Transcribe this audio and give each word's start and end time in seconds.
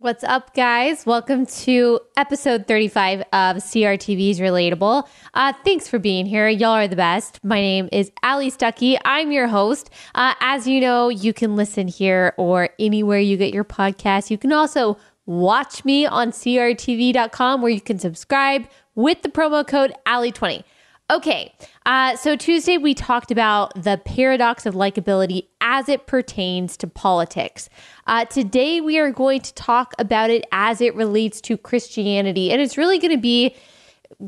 What's 0.00 0.22
up, 0.22 0.54
guys? 0.54 1.04
Welcome 1.04 1.44
to 1.46 1.98
episode 2.16 2.68
35 2.68 3.22
of 3.32 3.56
CRTV's 3.56 4.38
Relatable. 4.38 5.08
Uh, 5.34 5.52
thanks 5.64 5.88
for 5.88 5.98
being 5.98 6.24
here. 6.24 6.48
Y'all 6.48 6.70
are 6.70 6.86
the 6.86 6.94
best. 6.94 7.42
My 7.42 7.60
name 7.60 7.88
is 7.90 8.12
Allie 8.22 8.52
Stuckey. 8.52 8.96
I'm 9.04 9.32
your 9.32 9.48
host. 9.48 9.90
Uh, 10.14 10.34
as 10.38 10.68
you 10.68 10.80
know, 10.80 11.08
you 11.08 11.32
can 11.32 11.56
listen 11.56 11.88
here 11.88 12.32
or 12.36 12.68
anywhere 12.78 13.18
you 13.18 13.36
get 13.36 13.52
your 13.52 13.64
podcast. 13.64 14.30
You 14.30 14.38
can 14.38 14.52
also 14.52 14.96
watch 15.26 15.84
me 15.84 16.06
on 16.06 16.30
CRTV.com 16.30 17.60
where 17.60 17.72
you 17.72 17.80
can 17.80 17.98
subscribe 17.98 18.68
with 18.94 19.22
the 19.22 19.28
promo 19.28 19.66
code 19.66 19.92
Ali20. 20.06 20.62
Okay, 21.10 21.54
uh, 21.86 22.16
so 22.16 22.36
Tuesday 22.36 22.76
we 22.76 22.92
talked 22.92 23.30
about 23.30 23.72
the 23.82 23.98
paradox 24.04 24.66
of 24.66 24.74
likability 24.74 25.46
as 25.58 25.88
it 25.88 26.06
pertains 26.06 26.76
to 26.76 26.86
politics. 26.86 27.70
Uh, 28.06 28.26
today 28.26 28.82
we 28.82 28.98
are 28.98 29.10
going 29.10 29.40
to 29.40 29.54
talk 29.54 29.94
about 29.98 30.28
it 30.28 30.44
as 30.52 30.82
it 30.82 30.94
relates 30.94 31.40
to 31.40 31.56
Christianity, 31.56 32.52
and 32.52 32.60
it's 32.60 32.76
really 32.76 32.98
going 32.98 33.14
to 33.14 33.16
be 33.16 33.56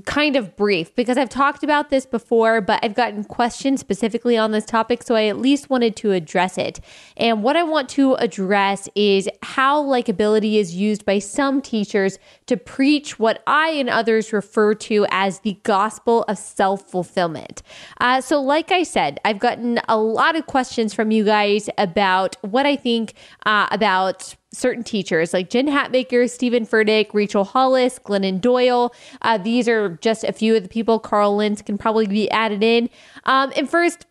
kind 0.04 0.36
of 0.36 0.56
brief 0.56 0.94
because 0.94 1.16
I've 1.16 1.30
talked 1.30 1.64
about 1.64 1.90
this 1.90 2.06
before, 2.06 2.60
but 2.60 2.78
I've 2.82 2.94
gotten 2.94 3.24
questions 3.24 3.80
specifically 3.80 4.36
on 4.36 4.52
this 4.52 4.64
topic. 4.64 5.02
So 5.02 5.14
I 5.14 5.24
at 5.24 5.38
least 5.38 5.70
wanted 5.70 5.96
to 5.96 6.12
address 6.12 6.58
it. 6.58 6.80
And 7.16 7.42
what 7.42 7.56
I 7.56 7.62
want 7.62 7.88
to 7.90 8.14
address 8.14 8.88
is 8.94 9.28
how 9.42 9.82
likability 9.82 10.56
is 10.56 10.76
used 10.76 11.04
by 11.04 11.18
some 11.18 11.60
teachers 11.62 12.18
to 12.46 12.56
preach 12.56 13.18
what 13.18 13.42
I 13.46 13.70
and 13.70 13.88
others 13.88 14.32
refer 14.32 14.74
to 14.74 15.06
as 15.10 15.40
the 15.40 15.58
gospel 15.62 16.24
of 16.28 16.38
self 16.38 16.82
fulfillment. 16.82 17.62
Uh, 18.00 18.20
so, 18.20 18.40
like 18.40 18.70
I 18.70 18.82
said, 18.82 19.18
I've 19.24 19.38
gotten 19.38 19.80
a 19.88 19.98
lot 19.98 20.36
of 20.36 20.46
questions 20.46 20.94
from 20.94 21.10
you 21.10 21.24
guys 21.24 21.68
about 21.78 22.36
what 22.42 22.66
I 22.66 22.76
think 22.76 23.14
uh, 23.46 23.66
about 23.70 24.36
certain 24.52 24.82
teachers 24.82 25.32
like 25.32 25.50
Jen 25.50 25.66
Hatmaker, 25.66 26.28
Steven 26.28 26.66
Furtick, 26.66 27.12
Rachel 27.12 27.44
Hollis, 27.44 27.98
Glennon 27.98 28.40
Doyle. 28.40 28.92
Uh, 29.22 29.38
these 29.38 29.68
are 29.68 29.90
just 30.02 30.24
a 30.24 30.32
few 30.32 30.56
of 30.56 30.62
the 30.62 30.68
people. 30.68 30.98
Carl 30.98 31.36
Lentz 31.36 31.62
can 31.62 31.78
probably 31.78 32.06
be 32.06 32.30
added 32.30 32.62
in. 32.62 32.90
Um, 33.24 33.52
and 33.56 33.70
first, 33.70 34.06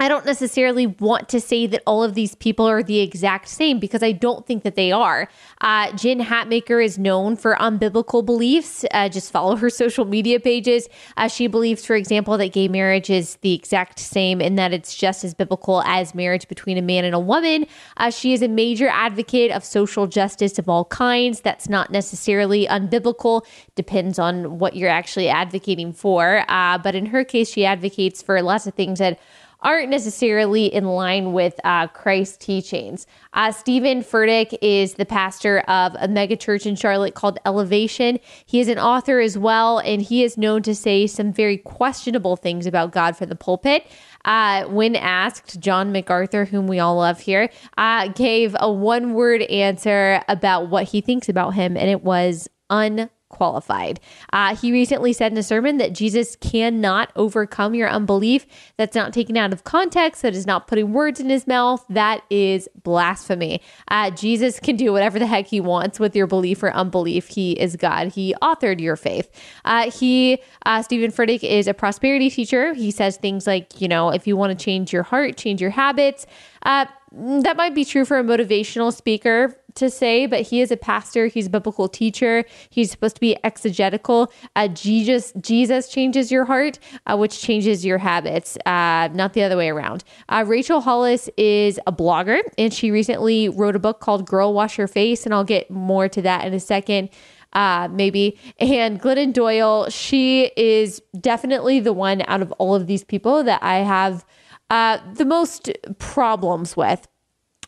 I 0.00 0.08
don't 0.08 0.26
necessarily 0.26 0.88
want 0.88 1.28
to 1.28 1.40
say 1.40 1.66
that 1.68 1.82
all 1.86 2.02
of 2.02 2.14
these 2.14 2.34
people 2.34 2.66
are 2.66 2.82
the 2.82 2.98
exact 2.98 3.48
same 3.48 3.78
because 3.78 4.02
I 4.02 4.10
don't 4.10 4.44
think 4.44 4.64
that 4.64 4.74
they 4.74 4.90
are. 4.90 5.28
Uh, 5.60 5.92
Jen 5.92 6.20
Hatmaker 6.20 6.84
is 6.84 6.98
known 6.98 7.36
for 7.36 7.54
unbiblical 7.56 8.24
beliefs. 8.24 8.84
Uh, 8.90 9.08
just 9.08 9.30
follow 9.30 9.54
her 9.54 9.70
social 9.84 10.04
media 10.04 10.40
pages. 10.40 10.88
Uh, 11.16 11.28
she 11.28 11.46
believes, 11.46 11.86
for 11.86 11.94
example, 11.94 12.36
that 12.38 12.52
gay 12.52 12.66
marriage 12.66 13.08
is 13.08 13.36
the 13.36 13.54
exact 13.54 14.00
same 14.00 14.40
and 14.40 14.58
that 14.58 14.72
it's 14.72 14.96
just 14.96 15.22
as 15.22 15.32
biblical 15.32 15.80
as 15.82 16.12
marriage 16.14 16.48
between 16.48 16.76
a 16.76 16.82
man 16.82 17.04
and 17.04 17.14
a 17.14 17.20
woman. 17.20 17.64
Uh, 17.96 18.10
she 18.10 18.32
is 18.32 18.42
a 18.42 18.48
major 18.48 18.88
advocate 18.88 19.52
of 19.52 19.64
social 19.64 20.08
justice 20.08 20.58
of 20.58 20.68
all 20.68 20.86
kinds. 20.86 21.40
That's 21.40 21.68
not 21.68 21.92
necessarily 21.92 22.66
unbiblical, 22.66 23.46
depends 23.76 24.18
on 24.18 24.58
what 24.58 24.74
you're 24.74 24.90
actually 24.90 25.28
advocating 25.28 25.92
for. 25.92 26.44
Uh, 26.48 26.78
but 26.78 26.96
in 26.96 27.06
her 27.06 27.22
case, 27.22 27.48
she 27.48 27.64
advocates 27.64 28.22
for 28.22 28.42
lots 28.42 28.66
of 28.66 28.74
things 28.74 28.98
that 28.98 29.20
aren't 29.64 29.88
necessarily 29.88 30.66
in 30.66 30.84
line 30.84 31.32
with 31.32 31.58
uh, 31.64 31.86
Christ's 31.88 32.36
teachings. 32.36 33.06
Uh, 33.32 33.50
Steven 33.50 34.02
Furtick 34.02 34.56
is 34.62 34.94
the 34.94 35.06
pastor 35.06 35.60
of 35.60 35.94
a 35.94 36.06
megachurch 36.06 36.66
in 36.66 36.76
Charlotte 36.76 37.14
called 37.14 37.38
Elevation. 37.44 38.20
He 38.46 38.60
is 38.60 38.68
an 38.68 38.78
author 38.78 39.20
as 39.20 39.36
well, 39.36 39.78
and 39.78 40.02
he 40.02 40.22
is 40.22 40.36
known 40.36 40.62
to 40.62 40.74
say 40.74 41.06
some 41.06 41.32
very 41.32 41.56
questionable 41.56 42.36
things 42.36 42.66
about 42.66 42.92
God 42.92 43.16
for 43.16 43.26
the 43.26 43.34
pulpit. 43.34 43.86
Uh, 44.24 44.64
when 44.66 44.96
asked, 44.96 45.58
John 45.58 45.92
MacArthur, 45.92 46.44
whom 46.44 46.66
we 46.66 46.78
all 46.78 46.96
love 46.96 47.20
here, 47.20 47.50
uh, 47.76 48.08
gave 48.08 48.54
a 48.60 48.70
one 48.70 49.14
word 49.14 49.42
answer 49.42 50.22
about 50.28 50.68
what 50.68 50.84
he 50.84 51.00
thinks 51.00 51.28
about 51.28 51.54
him, 51.54 51.76
and 51.76 51.90
it 51.90 52.02
was 52.02 52.48
un 52.70 53.10
qualified. 53.34 54.00
Uh, 54.32 54.54
he 54.54 54.72
recently 54.72 55.12
said 55.12 55.32
in 55.32 55.38
a 55.38 55.42
sermon 55.42 55.78
that 55.78 55.92
Jesus 55.92 56.36
cannot 56.36 57.10
overcome 57.16 57.74
your 57.74 57.88
unbelief. 57.88 58.46
That's 58.76 58.94
not 58.94 59.12
taken 59.12 59.36
out 59.36 59.52
of 59.52 59.64
context. 59.64 60.22
That 60.22 60.34
is 60.34 60.46
not 60.46 60.68
putting 60.68 60.92
words 60.92 61.18
in 61.18 61.28
his 61.28 61.46
mouth. 61.46 61.84
That 61.88 62.22
is 62.30 62.68
blasphemy. 62.82 63.60
Uh, 63.88 64.10
Jesus 64.10 64.60
can 64.60 64.76
do 64.76 64.92
whatever 64.92 65.18
the 65.18 65.26
heck 65.26 65.48
he 65.48 65.60
wants 65.60 65.98
with 65.98 66.14
your 66.14 66.26
belief 66.26 66.62
or 66.62 66.72
unbelief. 66.72 67.28
He 67.28 67.52
is 67.52 67.76
God. 67.76 68.08
He 68.08 68.34
authored 68.40 68.80
your 68.80 68.96
faith. 68.96 69.30
Uh, 69.64 69.90
he, 69.90 70.38
uh, 70.64 70.82
Steven 70.82 71.10
Furtick, 71.10 71.42
is 71.42 71.66
a 71.66 71.74
prosperity 71.74 72.30
teacher. 72.30 72.72
He 72.74 72.90
says 72.90 73.16
things 73.16 73.46
like, 73.46 73.80
you 73.80 73.88
know, 73.88 74.10
if 74.10 74.26
you 74.26 74.36
want 74.36 74.56
to 74.56 74.64
change 74.64 74.92
your 74.92 75.02
heart, 75.02 75.36
change 75.36 75.60
your 75.60 75.70
habits. 75.70 76.26
Uh, 76.62 76.86
that 77.12 77.56
might 77.56 77.74
be 77.74 77.84
true 77.84 78.04
for 78.04 78.18
a 78.18 78.24
motivational 78.24 78.92
speaker 78.92 79.56
to 79.74 79.90
say, 79.90 80.26
but 80.26 80.42
he 80.42 80.60
is 80.60 80.70
a 80.70 80.76
pastor. 80.76 81.26
He's 81.26 81.46
a 81.46 81.50
biblical 81.50 81.88
teacher. 81.88 82.44
He's 82.70 82.90
supposed 82.90 83.16
to 83.16 83.20
be 83.20 83.36
exegetical. 83.44 84.32
Uh, 84.54 84.68
Jesus, 84.68 85.32
Jesus 85.40 85.88
changes 85.88 86.30
your 86.30 86.44
heart, 86.44 86.78
uh, 87.06 87.16
which 87.16 87.40
changes 87.40 87.84
your 87.84 87.98
habits, 87.98 88.56
uh, 88.66 89.08
not 89.12 89.32
the 89.32 89.42
other 89.42 89.56
way 89.56 89.70
around. 89.70 90.04
Uh, 90.28 90.44
Rachel 90.46 90.80
Hollis 90.80 91.28
is 91.36 91.80
a 91.86 91.92
blogger, 91.92 92.40
and 92.56 92.72
she 92.72 92.90
recently 92.90 93.48
wrote 93.48 93.76
a 93.76 93.80
book 93.80 94.00
called 94.00 94.26
"Girl 94.26 94.54
Wash 94.54 94.78
Your 94.78 94.88
Face," 94.88 95.24
and 95.24 95.34
I'll 95.34 95.44
get 95.44 95.70
more 95.70 96.08
to 96.08 96.22
that 96.22 96.46
in 96.46 96.54
a 96.54 96.60
second. 96.60 97.10
Uh, 97.52 97.88
maybe. 97.92 98.36
And 98.58 99.00
Glennon 99.00 99.32
Doyle, 99.32 99.88
she 99.88 100.50
is 100.56 101.00
definitely 101.20 101.78
the 101.78 101.92
one 101.92 102.22
out 102.26 102.42
of 102.42 102.50
all 102.52 102.74
of 102.74 102.88
these 102.88 103.04
people 103.04 103.44
that 103.44 103.62
I 103.62 103.76
have 103.78 104.24
uh, 104.70 104.98
the 105.14 105.24
most 105.24 105.70
problems 105.98 106.76
with. 106.76 107.06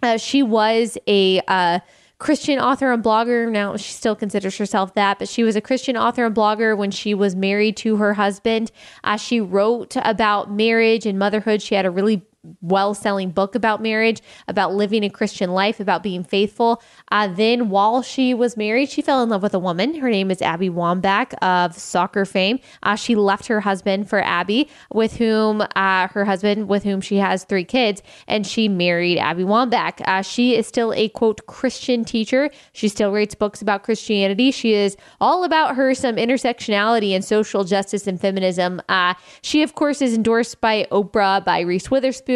Uh, 0.02 0.16
she 0.16 0.42
was 0.42 0.98
a 1.06 1.40
uh, 1.48 1.80
Christian 2.18 2.58
author 2.58 2.92
and 2.92 3.02
blogger. 3.02 3.50
Now 3.50 3.76
she 3.76 3.92
still 3.92 4.16
considers 4.16 4.56
herself 4.56 4.94
that, 4.94 5.18
but 5.18 5.28
she 5.28 5.42
was 5.42 5.56
a 5.56 5.60
Christian 5.60 5.96
author 5.96 6.24
and 6.24 6.34
blogger 6.34 6.76
when 6.76 6.90
she 6.90 7.14
was 7.14 7.36
married 7.36 7.76
to 7.78 7.96
her 7.96 8.14
husband. 8.14 8.72
Uh, 9.04 9.16
she 9.16 9.40
wrote 9.40 9.96
about 9.96 10.50
marriage 10.50 11.06
and 11.06 11.18
motherhood. 11.18 11.60
She 11.60 11.74
had 11.74 11.84
a 11.84 11.90
really 11.90 12.24
well 12.60 12.94
selling 12.94 13.30
book 13.30 13.54
about 13.54 13.82
marriage, 13.82 14.20
about 14.48 14.74
living 14.74 15.04
a 15.04 15.10
Christian 15.10 15.50
life, 15.52 15.80
about 15.80 16.02
being 16.02 16.24
faithful. 16.24 16.82
Uh, 17.10 17.28
then, 17.28 17.68
while 17.68 18.02
she 18.02 18.34
was 18.34 18.56
married, 18.56 18.90
she 18.90 19.02
fell 19.02 19.22
in 19.22 19.28
love 19.28 19.42
with 19.42 19.54
a 19.54 19.58
woman. 19.58 19.94
Her 19.96 20.10
name 20.10 20.30
is 20.30 20.40
Abby 20.42 20.70
Wambach 20.70 21.34
of 21.42 21.76
soccer 21.76 22.24
fame. 22.24 22.60
Uh, 22.82 22.96
she 22.96 23.14
left 23.14 23.46
her 23.46 23.60
husband 23.60 24.08
for 24.08 24.22
Abby, 24.22 24.68
with 24.92 25.16
whom 25.16 25.62
uh, 25.74 26.08
her 26.08 26.24
husband, 26.24 26.68
with 26.68 26.84
whom 26.84 27.00
she 27.00 27.16
has 27.16 27.44
three 27.44 27.64
kids, 27.64 28.02
and 28.26 28.46
she 28.46 28.68
married 28.68 29.18
Abby 29.18 29.44
Wambach. 29.44 30.00
Uh, 30.06 30.22
she 30.22 30.56
is 30.56 30.66
still 30.66 30.92
a 30.94 31.08
quote 31.08 31.46
Christian 31.46 32.04
teacher. 32.04 32.50
She 32.72 32.88
still 32.88 33.12
writes 33.12 33.34
books 33.34 33.62
about 33.62 33.82
Christianity. 33.82 34.50
She 34.50 34.74
is 34.74 34.96
all 35.20 35.44
about 35.44 35.76
her 35.76 35.94
some 35.94 36.16
intersectionality 36.16 37.10
and 37.10 37.24
social 37.24 37.64
justice 37.64 38.06
and 38.06 38.20
feminism. 38.20 38.80
Uh, 38.88 39.14
she, 39.42 39.62
of 39.62 39.74
course, 39.74 40.00
is 40.00 40.14
endorsed 40.14 40.60
by 40.60 40.86
Oprah, 40.90 41.44
by 41.44 41.60
Reese 41.60 41.90
Witherspoon 41.90 42.35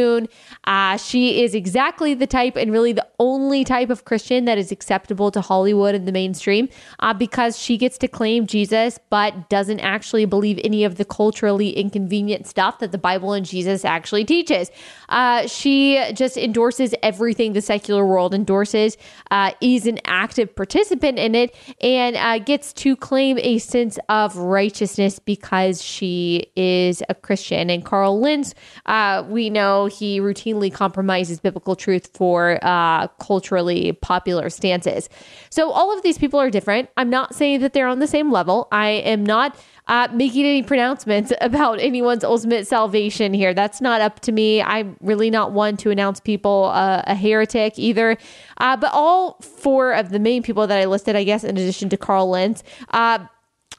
uh, 0.64 0.96
she 0.96 1.42
is 1.42 1.54
exactly 1.54 2.14
the 2.14 2.26
type 2.26 2.56
and 2.56 2.72
really 2.72 2.92
the 2.92 3.06
only 3.18 3.64
type 3.64 3.90
of 3.90 4.04
Christian 4.04 4.44
that 4.44 4.58
is 4.58 4.72
acceptable 4.72 5.30
to 5.30 5.40
Hollywood 5.40 5.94
and 5.94 6.06
the 6.06 6.12
mainstream 6.12 6.68
uh, 7.00 7.14
because 7.14 7.58
she 7.58 7.76
gets 7.76 7.98
to 7.98 8.08
claim 8.08 8.46
Jesus 8.46 8.98
but 9.10 9.48
doesn't 9.48 9.80
actually 9.80 10.24
believe 10.24 10.60
any 10.64 10.84
of 10.84 10.96
the 10.96 11.04
culturally 11.04 11.70
inconvenient 11.70 12.46
stuff 12.46 12.78
that 12.78 12.92
the 12.92 12.98
Bible 12.98 13.32
and 13.32 13.46
Jesus 13.46 13.84
actually 13.84 14.24
teaches. 14.24 14.70
Uh, 15.08 15.46
she 15.46 16.02
just 16.12 16.36
endorses 16.36 16.94
everything 17.02 17.52
the 17.52 17.60
secular 17.60 18.06
world 18.06 18.34
endorses, 18.34 18.96
uh, 19.30 19.52
is 19.60 19.86
an 19.86 19.98
active 20.06 20.54
participant 20.54 21.18
in 21.18 21.34
it, 21.34 21.54
and 21.80 22.16
uh, 22.16 22.38
gets 22.38 22.72
to 22.72 22.96
claim 22.96 23.38
a 23.38 23.58
sense 23.58 23.98
of 24.08 24.36
righteousness 24.36 25.18
because 25.18 25.82
she 25.82 26.46
is 26.56 27.02
a 27.08 27.14
Christian. 27.14 27.70
And 27.70 27.84
Carl 27.84 28.20
Lentz, 28.20 28.54
uh, 28.86 29.24
we 29.28 29.50
know 29.50 29.79
he 29.86 30.20
routinely 30.20 30.72
compromises 30.72 31.40
biblical 31.40 31.76
truth 31.76 32.10
for 32.14 32.58
uh, 32.62 33.08
culturally 33.18 33.92
popular 33.92 34.50
stances. 34.50 35.08
So 35.50 35.70
all 35.70 35.96
of 35.96 36.02
these 36.02 36.18
people 36.18 36.40
are 36.40 36.50
different. 36.50 36.90
I'm 36.96 37.10
not 37.10 37.34
saying 37.34 37.60
that 37.60 37.72
they're 37.72 37.86
on 37.86 37.98
the 37.98 38.06
same 38.06 38.30
level. 38.30 38.68
I 38.72 38.88
am 38.88 39.24
not 39.24 39.56
uh, 39.88 40.08
making 40.12 40.44
any 40.44 40.62
pronouncements 40.62 41.32
about 41.40 41.80
anyone's 41.80 42.24
ultimate 42.24 42.66
salvation 42.66 43.34
here. 43.34 43.52
That's 43.52 43.80
not 43.80 44.00
up 44.00 44.20
to 44.20 44.32
me. 44.32 44.62
I'm 44.62 44.96
really 45.00 45.30
not 45.30 45.52
one 45.52 45.76
to 45.78 45.90
announce 45.90 46.20
people 46.20 46.70
uh, 46.72 47.02
a 47.06 47.14
heretic 47.14 47.78
either. 47.78 48.16
Uh, 48.58 48.76
but 48.76 48.90
all 48.92 49.34
four 49.40 49.92
of 49.92 50.10
the 50.10 50.18
main 50.18 50.42
people 50.42 50.66
that 50.66 50.78
I 50.78 50.84
listed, 50.86 51.16
I 51.16 51.24
guess, 51.24 51.44
in 51.44 51.56
addition 51.56 51.88
to 51.90 51.96
Carl 51.96 52.30
Lentz, 52.30 52.62
uh, 52.90 53.18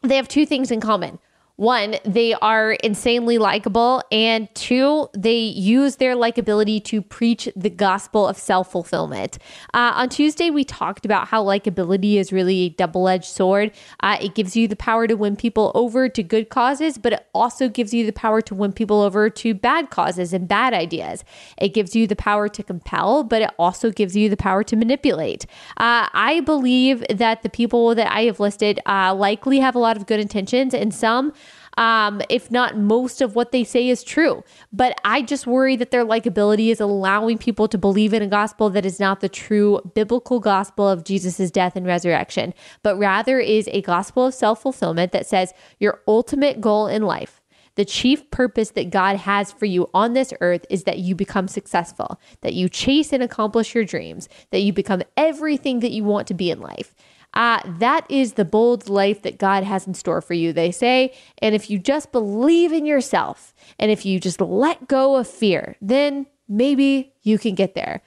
they 0.04 0.16
have 0.16 0.28
two 0.28 0.46
things 0.46 0.72
in 0.72 0.82
common. 0.82 1.20
One, 1.62 1.98
they 2.04 2.34
are 2.34 2.72
insanely 2.84 3.38
likable, 3.38 4.02
and 4.12 4.50
two, 4.56 5.08
they 5.14 5.38
use 5.38 5.98
their 5.98 6.16
likability 6.16 6.84
to 6.86 7.04
preach 7.04 7.48
the 7.56 7.70
gospel 7.70 8.28
of 8.28 8.36
self 8.36 8.72
fulfillment. 8.72 9.38
Uh, 9.72 9.94
on 9.94 10.10
Tuesday, 10.10 10.50
we 10.50 10.64
talked 10.64 11.06
about 11.06 11.28
how 11.28 11.44
likability 11.46 12.16
is 12.16 12.34
really 12.34 12.62
a 12.62 12.70
double 12.70 13.08
edged 13.08 13.26
sword. 13.26 13.72
Uh, 14.00 14.18
it 14.20 14.34
gives 14.34 14.56
you 14.56 14.68
the 14.68 14.76
power 14.76 15.06
to 15.06 15.14
win 15.14 15.36
people 15.36 15.72
over 15.76 16.10
to 16.10 16.24
good 16.24 16.50
causes, 16.50 16.98
but 16.98 17.14
it 17.14 17.28
also 17.32 17.70
gives 17.70 17.94
you 17.94 18.08
the 18.08 18.12
power 18.12 18.42
to 18.42 18.56
win 18.56 18.74
people 18.74 19.00
over 19.00 19.30
to 19.30 19.54
bad 19.54 19.92
causes 19.92 20.34
and 20.34 20.48
bad 20.48 20.74
ideas. 20.74 21.24
It 21.60 21.76
gives 21.76 21.96
you 21.96 22.08
the 22.08 22.16
power 22.16 22.50
to 22.50 22.64
compel, 22.64 23.24
but 23.24 23.44
it 23.44 23.52
also 23.60 23.92
gives 23.92 24.16
you 24.16 24.30
the 24.30 24.38
power 24.38 24.64
to 24.64 24.76
manipulate. 24.76 25.46
Uh, 25.78 26.10
I 26.12 26.42
believe 26.44 27.06
that 27.08 27.44
the 27.44 27.50
people 27.50 27.94
that 27.94 28.12
I 28.12 28.24
have 28.24 28.40
listed 28.40 28.80
uh, 28.88 29.14
likely 29.14 29.60
have 29.60 29.76
a 29.76 29.80
lot 29.80 29.96
of 29.96 30.08
good 30.08 30.20
intentions, 30.20 30.74
and 30.74 30.92
some 30.92 31.34
um, 31.78 32.22
if 32.30 32.52
not 32.52 32.78
most 32.78 33.22
of 33.22 33.36
what 33.36 33.52
they 33.52 33.64
say 33.64 33.88
is 33.88 34.04
true. 34.04 34.44
But 34.72 35.00
I 35.04 35.22
just 35.22 35.48
worry 35.48 35.76
that 35.78 35.92
their 35.92 36.06
likability 36.06 36.70
is 36.70 36.80
allowing 36.80 37.38
people 37.38 37.68
to 37.68 37.78
believe 37.78 38.14
in 38.14 38.22
a 38.22 38.28
gospel 38.28 38.70
that 38.72 38.86
is 38.86 39.00
not 39.00 39.20
the 39.20 39.30
true 39.30 39.82
biblical 39.94 40.40
gospel 40.40 40.88
of 40.88 41.04
Jesus' 41.04 41.52
death 41.52 41.76
and 41.76 41.86
resurrection, 41.86 42.54
but 42.84 42.98
rather 42.98 43.40
is 43.40 43.70
a 43.72 43.82
gospel 43.82 44.28
of 44.28 44.34
self 44.34 44.62
fulfillment 44.62 45.12
that 45.12 45.28
says 45.28 45.54
your 45.80 46.02
ultimate 46.08 46.62
goal 46.62 46.88
in 46.88 47.04
life. 47.04 47.42
The 47.76 47.86
chief 47.86 48.30
purpose 48.32 48.72
that 48.72 48.90
God 48.90 49.16
has 49.18 49.52
for 49.52 49.66
you 49.66 49.88
on 49.94 50.14
this 50.14 50.34
earth 50.42 50.66
is 50.70 50.84
that 50.84 51.00
you 51.00 51.16
become 51.16 51.48
successful, 51.48 52.20
that 52.42 52.54
you 52.54 52.68
chase 52.68 53.14
and 53.14 53.24
accomplish 53.24 53.74
your 53.74 53.86
dreams, 53.86 54.28
that 54.52 54.60
you 54.60 54.74
become 54.74 55.04
everything 55.16 55.80
that 55.80 55.92
you 55.92 56.04
want 56.04 56.28
to 56.28 56.34
be 56.34 56.52
in 56.52 56.60
life. 56.60 56.94
Uh, 57.34 57.62
that 57.80 58.06
is 58.10 58.34
the 58.34 58.46
bold 58.46 58.90
life 58.90 59.22
that 59.22 59.38
God 59.38 59.64
has 59.64 59.88
in 59.88 59.94
store 59.94 60.22
for 60.22 60.34
you, 60.34 60.52
they 60.52 60.72
say. 60.72 61.14
And 61.38 61.56
if 61.56 61.70
you 61.70 61.80
just 61.80 62.12
believe 62.12 62.74
in 62.74 62.86
yourself 62.86 63.54
and 63.80 63.90
if 63.90 64.06
you 64.06 64.20
just 64.20 64.42
let 64.42 64.88
go 64.88 65.16
of 65.16 65.28
fear, 65.28 65.76
then 65.82 66.28
maybe 66.50 67.14
you 67.22 67.38
can 67.38 67.56
get 67.56 67.74
there. 67.74 68.02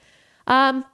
Um, 0.47 0.85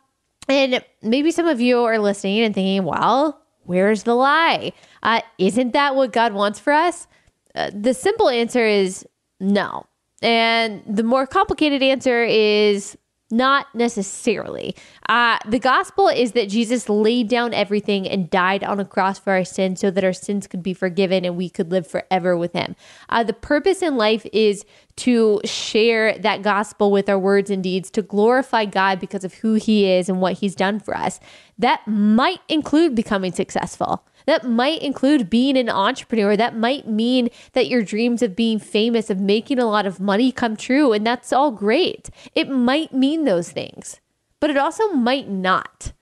and 0.47 0.83
maybe 1.01 1.31
some 1.31 1.47
of 1.47 1.59
you 1.59 1.83
are 1.83 1.99
listening 1.99 2.39
and 2.39 2.55
thinking, 2.55 2.85
well, 2.85 3.41
where's 3.63 4.03
the 4.03 4.15
lie? 4.15 4.73
Uh, 5.03 5.21
isn't 5.37 5.73
that 5.73 5.95
what 5.95 6.13
God 6.13 6.33
wants 6.33 6.59
for 6.59 6.73
us? 6.73 7.07
Uh, 7.53 7.69
the 7.73 7.93
simple 7.93 8.29
answer 8.29 8.65
is 8.65 9.05
no. 9.39 9.85
And 10.21 10.83
the 10.87 11.03
more 11.03 11.25
complicated 11.25 11.81
answer 11.81 12.23
is 12.23 12.97
not 13.31 13.73
necessarily. 13.73 14.75
Uh, 15.09 15.37
the 15.47 15.59
gospel 15.59 16.07
is 16.07 16.33
that 16.33 16.49
Jesus 16.49 16.89
laid 16.89 17.27
down 17.27 17.53
everything 17.53 18.07
and 18.07 18.29
died 18.29 18.63
on 18.63 18.79
a 18.79 18.85
cross 18.85 19.19
for 19.19 19.33
our 19.33 19.43
sins 19.43 19.79
so 19.79 19.91
that 19.91 20.03
our 20.03 20.13
sins 20.13 20.47
could 20.47 20.63
be 20.63 20.73
forgiven 20.73 21.25
and 21.25 21.37
we 21.37 21.49
could 21.49 21.71
live 21.71 21.87
forever 21.87 22.35
with 22.37 22.53
him. 22.53 22.75
Uh, 23.09 23.23
the 23.23 23.33
purpose 23.33 23.81
in 23.81 23.95
life 23.95 24.25
is 24.33 24.65
to 24.97 25.41
share 25.45 26.17
that 26.19 26.41
gospel 26.41 26.91
with 26.91 27.09
our 27.09 27.19
words 27.19 27.49
and 27.49 27.63
deeds, 27.63 27.89
to 27.91 28.01
glorify 28.01 28.65
God 28.65 28.99
because 28.99 29.23
of 29.23 29.35
who 29.35 29.55
he 29.55 29.89
is 29.89 30.09
and 30.09 30.21
what 30.21 30.33
he's 30.33 30.55
done 30.55 30.79
for 30.79 30.95
us. 30.95 31.19
That 31.57 31.87
might 31.87 32.39
include 32.49 32.95
becoming 32.95 33.31
successful. 33.31 34.03
That 34.25 34.47
might 34.47 34.81
include 34.81 35.29
being 35.29 35.57
an 35.57 35.69
entrepreneur. 35.69 36.35
That 36.35 36.55
might 36.55 36.87
mean 36.87 37.29
that 37.53 37.67
your 37.67 37.83
dreams 37.83 38.21
of 38.21 38.35
being 38.35 38.59
famous, 38.59 39.09
of 39.09 39.19
making 39.19 39.59
a 39.59 39.65
lot 39.65 39.85
of 39.85 39.99
money 39.99 40.31
come 40.31 40.55
true. 40.55 40.93
And 40.93 41.05
that's 41.05 41.33
all 41.33 41.51
great. 41.51 42.09
It 42.35 42.49
might 42.49 42.93
mean 42.93 43.25
those 43.25 43.51
things, 43.51 43.99
but 44.39 44.49
it 44.49 44.57
also 44.57 44.89
might 44.89 45.29
not. 45.29 45.93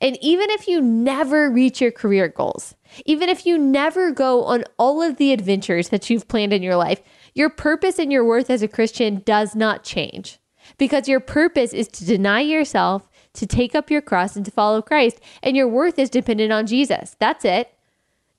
And 0.00 0.16
even 0.20 0.50
if 0.50 0.68
you 0.68 0.80
never 0.80 1.50
reach 1.50 1.80
your 1.80 1.90
career 1.90 2.28
goals, 2.28 2.74
even 3.04 3.28
if 3.28 3.44
you 3.44 3.58
never 3.58 4.12
go 4.12 4.44
on 4.44 4.64
all 4.78 5.02
of 5.02 5.16
the 5.16 5.32
adventures 5.32 5.88
that 5.88 6.08
you've 6.08 6.28
planned 6.28 6.52
in 6.52 6.62
your 6.62 6.76
life, 6.76 7.02
your 7.34 7.50
purpose 7.50 7.98
and 7.98 8.12
your 8.12 8.24
worth 8.24 8.50
as 8.50 8.62
a 8.62 8.68
Christian 8.68 9.22
does 9.24 9.56
not 9.56 9.82
change 9.82 10.38
because 10.76 11.08
your 11.08 11.20
purpose 11.20 11.72
is 11.72 11.88
to 11.88 12.04
deny 12.04 12.40
yourself 12.40 13.08
to 13.38 13.46
take 13.46 13.74
up 13.74 13.90
your 13.90 14.02
cross 14.02 14.36
and 14.36 14.44
to 14.44 14.50
follow 14.50 14.82
Christ, 14.82 15.20
and 15.42 15.56
your 15.56 15.68
worth 15.68 15.98
is 15.98 16.10
dependent 16.10 16.52
on 16.52 16.66
Jesus. 16.66 17.16
That's 17.18 17.44
it. 17.44 17.72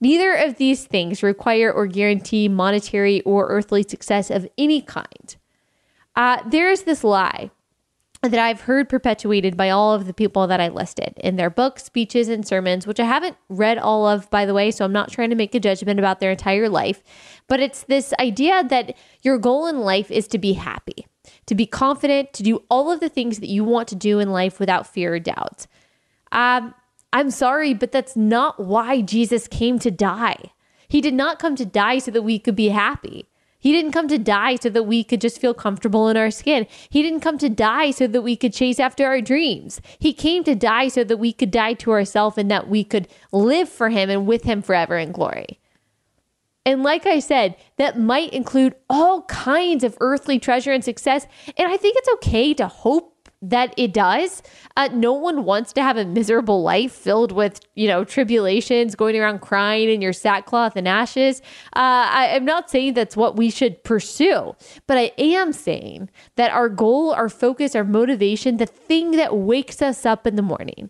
Neither 0.02 0.34
of 0.34 0.58
these 0.58 0.86
things 0.86 1.24
require 1.24 1.72
or 1.72 1.88
guarantee 1.88 2.48
monetary 2.48 3.22
or 3.22 3.48
earthly 3.48 3.84
success 3.84 4.30
of 4.30 4.48
any 4.58 4.82
kind. 4.82 5.36
Uh, 6.16 6.42
there's 6.50 6.84
this 6.84 7.04
lie 7.04 7.52
that 8.22 8.40
I've 8.40 8.62
heard 8.62 8.90
perpetuated 8.90 9.56
by 9.56 9.70
all 9.70 9.94
of 9.94 10.06
the 10.06 10.14
people 10.14 10.48
that 10.48 10.60
I 10.60 10.68
listed 10.68 11.14
in 11.18 11.38
their 11.38 11.50
books, 11.50 11.86
speeches, 11.86 12.28
and 12.28 12.46
sermons, 12.46 12.86
which 12.86 13.00
I 13.00 13.06
haven't 13.06 13.38
read 13.48 13.78
all 13.78 14.06
of, 14.06 14.30
by 14.30 14.46
the 14.46 14.54
way, 14.54 14.72
so 14.72 14.84
I'm 14.84 14.92
not 14.92 15.12
trying 15.12 15.30
to 15.30 15.38
make 15.38 15.56
a 15.56 15.60
judgment 15.60 16.00
about 16.00 16.20
their 16.20 16.32
entire 16.32 16.68
life. 16.68 17.02
But 17.48 17.62
it's 17.62 17.84
this 17.84 18.14
idea 18.20 18.64
that 18.66 18.98
your 19.22 19.38
goal 19.38 19.68
in 19.68 19.80
life 19.80 20.12
is 20.12 20.28
to 20.30 20.38
be 20.38 20.54
happy 20.54 21.08
to 21.50 21.56
be 21.56 21.66
confident, 21.66 22.32
to 22.34 22.44
do 22.44 22.64
all 22.70 22.92
of 22.92 23.00
the 23.00 23.10
things 23.10 23.40
that 23.40 23.50
you 23.50 23.64
want 23.64 23.88
to 23.88 23.96
do 23.96 24.20
in 24.20 24.32
life 24.32 24.60
without 24.60 24.86
fear 24.86 25.16
or 25.16 25.20
doubt. 25.20 25.66
Um, 26.32 26.76
I'm 27.12 27.32
sorry, 27.32 27.74
but 27.74 27.92
that's 27.92 28.16
not 28.16 28.60
why 28.60 29.02
Jesus 29.02 29.48
came 29.48 29.80
to 29.80 29.90
die. 29.90 30.52
He 30.88 31.02
did 31.02 31.16
not 31.16 31.40
come 31.40 31.56
to 31.56 31.66
die 31.66 31.98
so 31.98 32.12
that 32.12 32.22
we 32.22 32.38
could 32.38 32.56
be 32.56 32.70
happy. 32.70 33.28
He 33.58 33.72
didn't 33.72 33.94
come 33.94 34.08
to 34.10 34.20
die 34.20 34.58
so 34.58 34.70
that 34.70 34.84
we 34.84 35.04
could 35.04 35.20
just 35.20 35.42
feel 35.42 35.56
comfortable 35.56 36.08
in 36.08 36.18
our 36.18 36.30
skin. 36.30 36.68
He 36.88 37.02
didn't 37.02 37.22
come 37.22 37.40
to 37.40 37.50
die 37.50 37.92
so 37.92 38.06
that 38.06 38.22
we 38.22 38.36
could 38.36 38.54
chase 38.54 38.80
after 38.80 39.08
our 39.08 39.20
dreams. 39.20 39.82
He 39.98 40.14
came 40.14 40.44
to 40.44 40.54
die 40.54 40.88
so 40.88 41.04
that 41.04 41.18
we 41.18 41.34
could 41.34 41.52
die 41.52 41.74
to 41.74 41.92
ourselves 41.92 42.38
and 42.38 42.50
that 42.52 42.70
we 42.70 42.84
could 42.84 43.08
live 43.32 43.68
for 43.68 43.90
Him 43.90 44.12
and 44.12 44.28
with 44.28 44.44
Him 44.44 44.62
forever 44.62 44.98
in 44.98 45.12
glory. 45.12 45.59
And 46.66 46.84
like 46.84 47.06
I 47.06 47.20
said, 47.20 47.56
that 47.78 47.98
might 47.98 48.34
include 48.34 48.76
all 48.90 49.24
kinds 49.24 49.84
of 49.84 49.98
earthly 50.02 50.40
treasure 50.40 50.72
and 50.72 50.84
success. 50.84 51.26
And 51.58 51.72
I 51.72 51.78
think 51.78 51.98
it's 51.98 52.10
okay 52.16 52.54
to 52.56 52.68
hope 52.68 53.20
that 53.42 53.74
it 53.78 53.94
does. 53.94 54.44
Uh, 54.76 54.90
no 54.92 55.14
one 55.14 55.46
wants 55.46 55.72
to 55.74 55.82
have 55.82 55.98
a 55.98 56.04
miserable 56.06 56.62
life 56.62 56.92
filled 56.92 57.32
with, 57.32 57.62
you 57.76 57.88
know, 57.88 58.04
tribulations, 58.04 58.96
going 58.96 59.18
around 59.18 59.40
crying 59.40 59.90
in 59.90 60.02
your 60.02 60.14
sackcloth 60.14 60.76
and 60.76 60.88
ashes. 60.88 61.42
Uh, 61.74 62.08
I, 62.12 62.28
am 62.32 62.44
not 62.44 62.70
saying 62.70 62.96
that's 62.96 63.16
what 63.16 63.38
we 63.38 63.50
should 63.50 63.84
pursue, 63.84 64.56
but 64.88 64.98
I 64.98 65.14
am 65.18 65.54
saying 65.54 66.10
that 66.36 66.52
our 66.52 66.68
goal, 66.68 67.14
our 67.14 67.30
focus, 67.30 67.76
our 67.76 67.86
motivation, 67.86 68.58
the 68.58 68.66
thing 68.66 69.12
that 69.12 69.36
wakes 69.36 69.82
us 69.82 70.06
up 70.06 70.28
in 70.28 70.36
the 70.36 70.42
morning, 70.42 70.90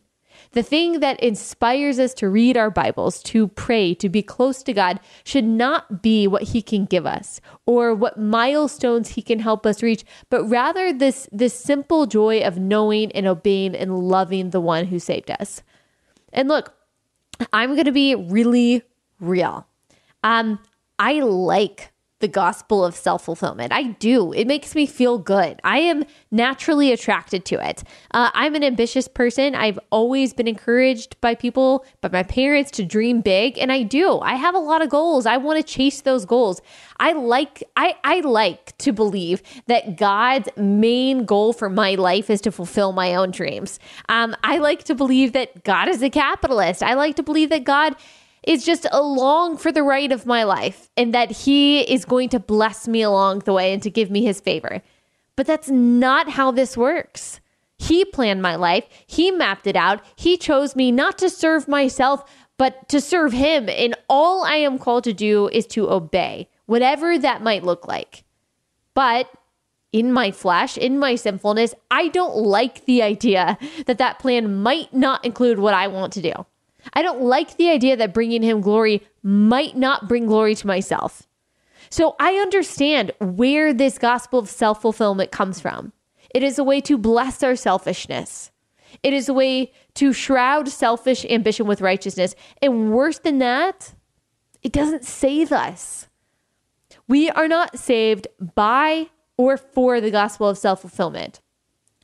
the 0.51 0.63
thing 0.63 0.99
that 0.99 1.19
inspires 1.19 1.99
us 1.99 2.13
to 2.15 2.29
read 2.29 2.57
our 2.57 2.71
Bibles, 2.71 3.21
to 3.23 3.47
pray, 3.47 3.93
to 3.95 4.09
be 4.09 4.23
close 4.23 4.63
to 4.63 4.73
God, 4.73 4.99
should 5.23 5.45
not 5.45 6.01
be 6.01 6.27
what 6.27 6.43
He 6.43 6.61
can 6.61 6.85
give 6.85 7.05
us 7.05 7.39
or 7.65 7.93
what 7.93 8.19
milestones 8.19 9.09
He 9.09 9.21
can 9.21 9.39
help 9.39 9.65
us 9.65 9.83
reach, 9.83 10.03
but 10.29 10.43
rather 10.45 10.91
this, 10.91 11.29
this 11.31 11.53
simple 11.53 12.05
joy 12.05 12.41
of 12.41 12.57
knowing 12.57 13.11
and 13.11 13.27
obeying 13.27 13.75
and 13.75 13.99
loving 13.99 14.49
the 14.49 14.61
one 14.61 14.85
who 14.85 14.99
saved 14.99 15.29
us. 15.29 15.61
And 16.33 16.47
look, 16.47 16.73
I'm 17.53 17.73
going 17.73 17.85
to 17.85 17.91
be 17.91 18.15
really 18.15 18.81
real. 19.19 19.67
Um, 20.23 20.59
I 20.97 21.19
like 21.21 21.91
the 22.19 22.27
gospel 22.27 22.83
of 22.83 22.95
self 22.95 23.23
fulfillment. 23.23 23.71
I 23.71 23.83
do. 23.83 24.33
It 24.33 24.45
makes 24.45 24.75
me 24.75 24.85
feel 24.85 25.17
good. 25.17 25.59
I 25.63 25.79
am 25.79 26.03
naturally 26.31 26.91
attracted 26.91 27.45
to 27.45 27.65
it. 27.65 27.83
Uh, 28.11 28.29
I'm 28.33 28.55
an 28.55 28.63
ambitious 28.63 29.07
person. 29.07 29.55
I've 29.55 29.79
always 29.91 30.33
been 30.33 30.47
encouraged 30.47 31.19
by 31.21 31.35
people, 31.35 31.85
by 32.01 32.09
my 32.09 32.23
parents 32.23 32.71
to 32.71 32.85
dream 32.85 33.21
big, 33.21 33.57
and 33.57 33.71
I 33.71 33.83
do. 33.83 34.19
I 34.19 34.35
have 34.35 34.55
a 34.55 34.59
lot 34.59 34.81
of 34.81 34.89
goals. 34.89 35.25
I 35.25 35.37
want 35.37 35.65
to 35.65 35.73
chase 35.73 36.01
those 36.01 36.25
goals. 36.25 36.61
I 36.99 37.13
like 37.13 37.63
I 37.77 37.95
I 38.03 38.19
like 38.21 38.77
to 38.79 38.91
believe 38.91 39.41
that 39.67 39.97
God's 39.97 40.49
main 40.57 41.25
goal 41.25 41.53
for 41.53 41.69
my 41.69 41.95
life 41.95 42.29
is 42.29 42.41
to 42.41 42.51
fulfill 42.51 42.91
my 42.91 43.15
own 43.15 43.31
dreams. 43.31 43.79
Um, 44.09 44.35
I 44.43 44.57
like 44.57 44.83
to 44.85 44.95
believe 44.95 45.33
that 45.33 45.63
God 45.63 45.87
is 45.87 46.01
a 46.01 46.09
capitalist. 46.09 46.83
I 46.83 46.95
like 46.95 47.15
to 47.15 47.23
believe 47.23 47.49
that 47.49 47.63
God 47.63 47.95
is 48.43 48.65
just 48.65 48.85
along 48.91 49.57
for 49.57 49.71
the 49.71 49.83
ride 49.83 50.11
of 50.11 50.25
my 50.25 50.43
life 50.43 50.89
and 50.95 51.13
that 51.13 51.31
he 51.31 51.81
is 51.81 52.05
going 52.05 52.29
to 52.29 52.39
bless 52.39 52.87
me 52.87 53.01
along 53.01 53.39
the 53.39 53.53
way 53.53 53.73
and 53.73 53.83
to 53.83 53.89
give 53.89 54.09
me 54.09 54.23
his 54.23 54.39
favor. 54.39 54.81
But 55.35 55.47
that's 55.47 55.69
not 55.69 56.29
how 56.29 56.51
this 56.51 56.75
works. 56.75 57.39
He 57.77 58.03
planned 58.03 58.41
my 58.41 58.55
life, 58.55 58.85
he 59.07 59.31
mapped 59.31 59.65
it 59.65 59.77
out, 59.77 60.01
he 60.17 60.35
chose 60.35 60.75
me 60.75 60.91
not 60.91 61.17
to 61.19 61.29
serve 61.29 61.67
myself, 61.67 62.29
but 62.57 62.89
to 62.89 62.99
serve 62.99 63.31
him. 63.31 63.69
And 63.69 63.95
all 64.09 64.43
I 64.43 64.55
am 64.55 64.77
called 64.77 65.05
to 65.05 65.13
do 65.13 65.47
is 65.47 65.65
to 65.67 65.89
obey, 65.89 66.49
whatever 66.65 67.17
that 67.17 67.41
might 67.41 67.63
look 67.63 67.87
like. 67.87 68.25
But 68.93 69.31
in 69.93 70.11
my 70.11 70.31
flesh, 70.31 70.77
in 70.77 70.99
my 70.99 71.15
sinfulness, 71.15 71.73
I 71.89 72.09
don't 72.09 72.35
like 72.35 72.85
the 72.85 73.01
idea 73.01 73.57
that 73.85 73.97
that 73.97 74.19
plan 74.19 74.61
might 74.61 74.93
not 74.93 75.23
include 75.25 75.59
what 75.59 75.73
I 75.73 75.87
want 75.87 76.13
to 76.13 76.21
do. 76.21 76.45
I 76.93 77.01
don't 77.01 77.21
like 77.21 77.57
the 77.57 77.69
idea 77.69 77.95
that 77.97 78.13
bringing 78.13 78.41
him 78.41 78.61
glory 78.61 79.03
might 79.23 79.77
not 79.77 80.07
bring 80.07 80.25
glory 80.25 80.55
to 80.55 80.67
myself. 80.67 81.27
So 81.89 82.15
I 82.19 82.33
understand 82.33 83.11
where 83.19 83.73
this 83.73 83.97
gospel 83.97 84.39
of 84.39 84.49
self 84.49 84.81
fulfillment 84.81 85.31
comes 85.31 85.59
from. 85.59 85.93
It 86.33 86.43
is 86.43 86.59
a 86.59 86.63
way 86.63 86.81
to 86.81 86.97
bless 86.97 87.41
our 87.41 87.55
selfishness. 87.55 88.51
It 89.03 89.13
is 89.13 89.29
a 89.29 89.33
way 89.33 89.71
to 89.95 90.13
shroud 90.13 90.69
selfish 90.69 91.25
ambition 91.25 91.67
with 91.67 91.81
righteousness. 91.81 92.35
And 92.61 92.91
worse 92.91 93.19
than 93.19 93.39
that, 93.39 93.93
it 94.61 94.71
doesn't 94.71 95.05
save 95.05 95.51
us. 95.51 96.07
We 97.07 97.29
are 97.29 97.47
not 97.47 97.79
saved 97.79 98.27
by 98.55 99.09
or 99.37 99.57
for 99.57 99.99
the 100.01 100.11
gospel 100.11 100.47
of 100.47 100.57
self 100.57 100.81
fulfillment. 100.81 101.39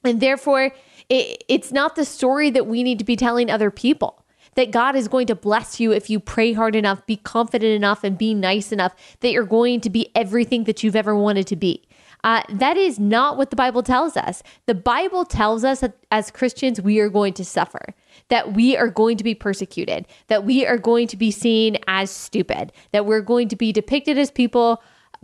And 0.04 0.20
therefore, 0.20 0.72
it, 1.10 1.44
it's 1.48 1.72
not 1.72 1.96
the 1.96 2.06
story 2.06 2.50
that 2.52 2.68
we 2.68 2.84
need 2.84 3.00
to 3.00 3.06
be 3.06 3.16
telling 3.16 3.50
other 3.50 3.72
people 3.72 4.25
that 4.56 4.72
God 4.72 4.96
is 4.96 5.08
going 5.08 5.28
to 5.28 5.36
bless 5.36 5.80
you 5.80 5.92
if 5.92 6.10
you 6.10 6.20
pray 6.20 6.54
hard 6.54 6.76
enough, 6.76 7.06
be 7.06 7.18
confident 7.18 7.72
enough, 7.72 8.04
and 8.04 8.18
be 8.18 8.34
nice 8.34 8.72
enough 8.72 8.96
that 9.20 9.32
you're 9.32 9.46
going 9.46 9.82
to 9.82 9.90
be 9.90 10.12
everything 10.16 10.64
that 10.64 10.84
you've 10.84 10.96
ever 10.96 11.16
wanted 11.16 11.48
to 11.48 11.56
be. 11.56 11.88
Uh, 12.24 12.42
that 12.50 12.76
is 12.76 13.00
not 13.00 13.38
what 13.38 13.52
the 13.52 13.56
Bible 13.56 13.84
tells 13.84 14.18
us. 14.18 14.42
The 14.66 14.74
Bible 14.74 15.26
tells 15.26 15.64
us 15.64 15.82
that 15.82 15.96
as 16.12 16.32
Christians, 16.32 16.82
we 16.82 17.00
are 17.00 17.10
going 17.10 17.34
to 17.34 17.46
suffer, 17.46 17.94
that 18.30 18.54
we 18.54 18.76
are 18.76 18.90
going 18.90 19.18
to 19.18 19.24
be 19.24 19.36
persecuted, 19.36 20.08
that 20.28 20.44
we 20.44 20.66
are 20.66 20.80
going 20.80 21.08
to 21.10 21.18
be 21.18 21.30
seen 21.30 21.78
as 21.88 22.10
stupid, 22.10 22.74
that 22.94 23.06
we're 23.06 23.22
going 23.22 23.48
to 23.50 23.56
be 23.56 23.72
depicted 23.72 24.18
as 24.18 24.32
people 24.32 24.82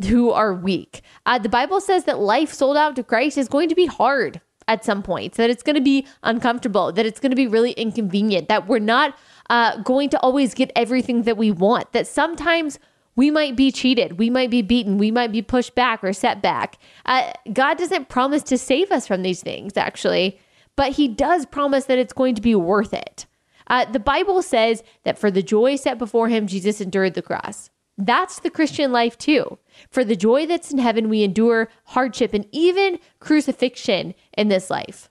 who 0.09 0.29
are 0.29 0.53
weak. 0.53 1.01
Uh, 1.25 1.39
the 1.39 1.50
Bible 1.50 1.81
says 1.81 2.03
that 2.03 2.19
life 2.19 2.53
sold 2.53 2.77
out 2.77 2.95
to 2.95 3.03
Christ 3.03 3.38
is 3.38 3.47
going 3.47 3.69
to 3.69 3.75
be 3.75 3.88
hard 3.88 4.39
at 4.72 4.86
some 4.86 5.04
point, 5.04 5.34
that 5.34 5.50
it's 5.50 5.63
going 5.63 5.75
to 5.75 5.82
be 5.82 6.08
uncomfortable, 6.24 6.92
that 6.92 7.06
it's 7.06 7.20
going 7.20 7.30
to 7.30 7.36
be 7.36 7.48
really 7.48 7.72
inconvenient, 7.74 8.48
that 8.48 8.68
we're 8.68 8.80
not 8.80 9.18
uh, 9.50 9.78
going 9.84 10.10
to 10.10 10.20
always 10.22 10.54
get 10.54 10.72
everything 10.75 11.24
that 11.24 11.38
we 11.38 11.51
want, 11.51 11.92
that 11.92 12.08
sometimes 12.08 12.80
we 13.16 13.30
might 13.30 13.56
be 13.58 13.72
cheated. 13.72 14.18
We 14.18 14.30
might 14.30 14.50
be 14.50 14.62
beaten. 14.62 14.98
We 14.98 15.12
might 15.12 15.32
be 15.32 15.42
pushed 15.42 15.75
back 15.75 16.04
or 16.04 16.13
set 16.13 16.42
back. 16.42 16.78
Uh, 17.06 17.34
God 17.51 17.78
doesn't 17.78 18.08
promise 18.08 18.44
to 18.44 18.58
save 18.58 18.92
us 18.92 19.06
from 19.06 19.22
these 19.22 19.44
things, 19.44 19.75
actually, 19.75 20.40
but 20.78 20.94
He 20.94 21.08
does 21.08 21.46
promise 21.46 21.86
that 21.86 21.98
it's 21.98 22.13
going 22.13 22.36
to 22.36 22.42
be 22.42 22.56
worth 22.56 22.94
it. 22.94 23.25
Uh, 23.68 23.86
the 23.86 24.00
Bible 24.00 24.42
says 24.42 24.82
that 25.04 25.20
for 25.20 25.30
the 25.30 25.44
joy 25.44 25.75
set 25.75 25.98
before 25.98 26.30
Him, 26.30 26.48
Jesus 26.48 26.80
endured 26.80 27.13
the 27.13 27.22
cross. 27.22 27.70
That's 28.01 28.39
the 28.39 28.50
Christian 28.50 28.91
life, 28.91 29.15
too. 29.15 29.60
For 29.91 30.03
the 30.03 30.15
joy 30.15 30.48
that's 30.48 30.72
in 30.72 30.79
heaven, 30.79 31.08
we 31.08 31.24
endure 31.24 31.70
hardship 31.86 32.34
and 32.34 32.48
even 32.51 32.98
crucifixion 33.20 34.15
in 34.36 34.48
this 34.48 34.72
life. 34.72 35.10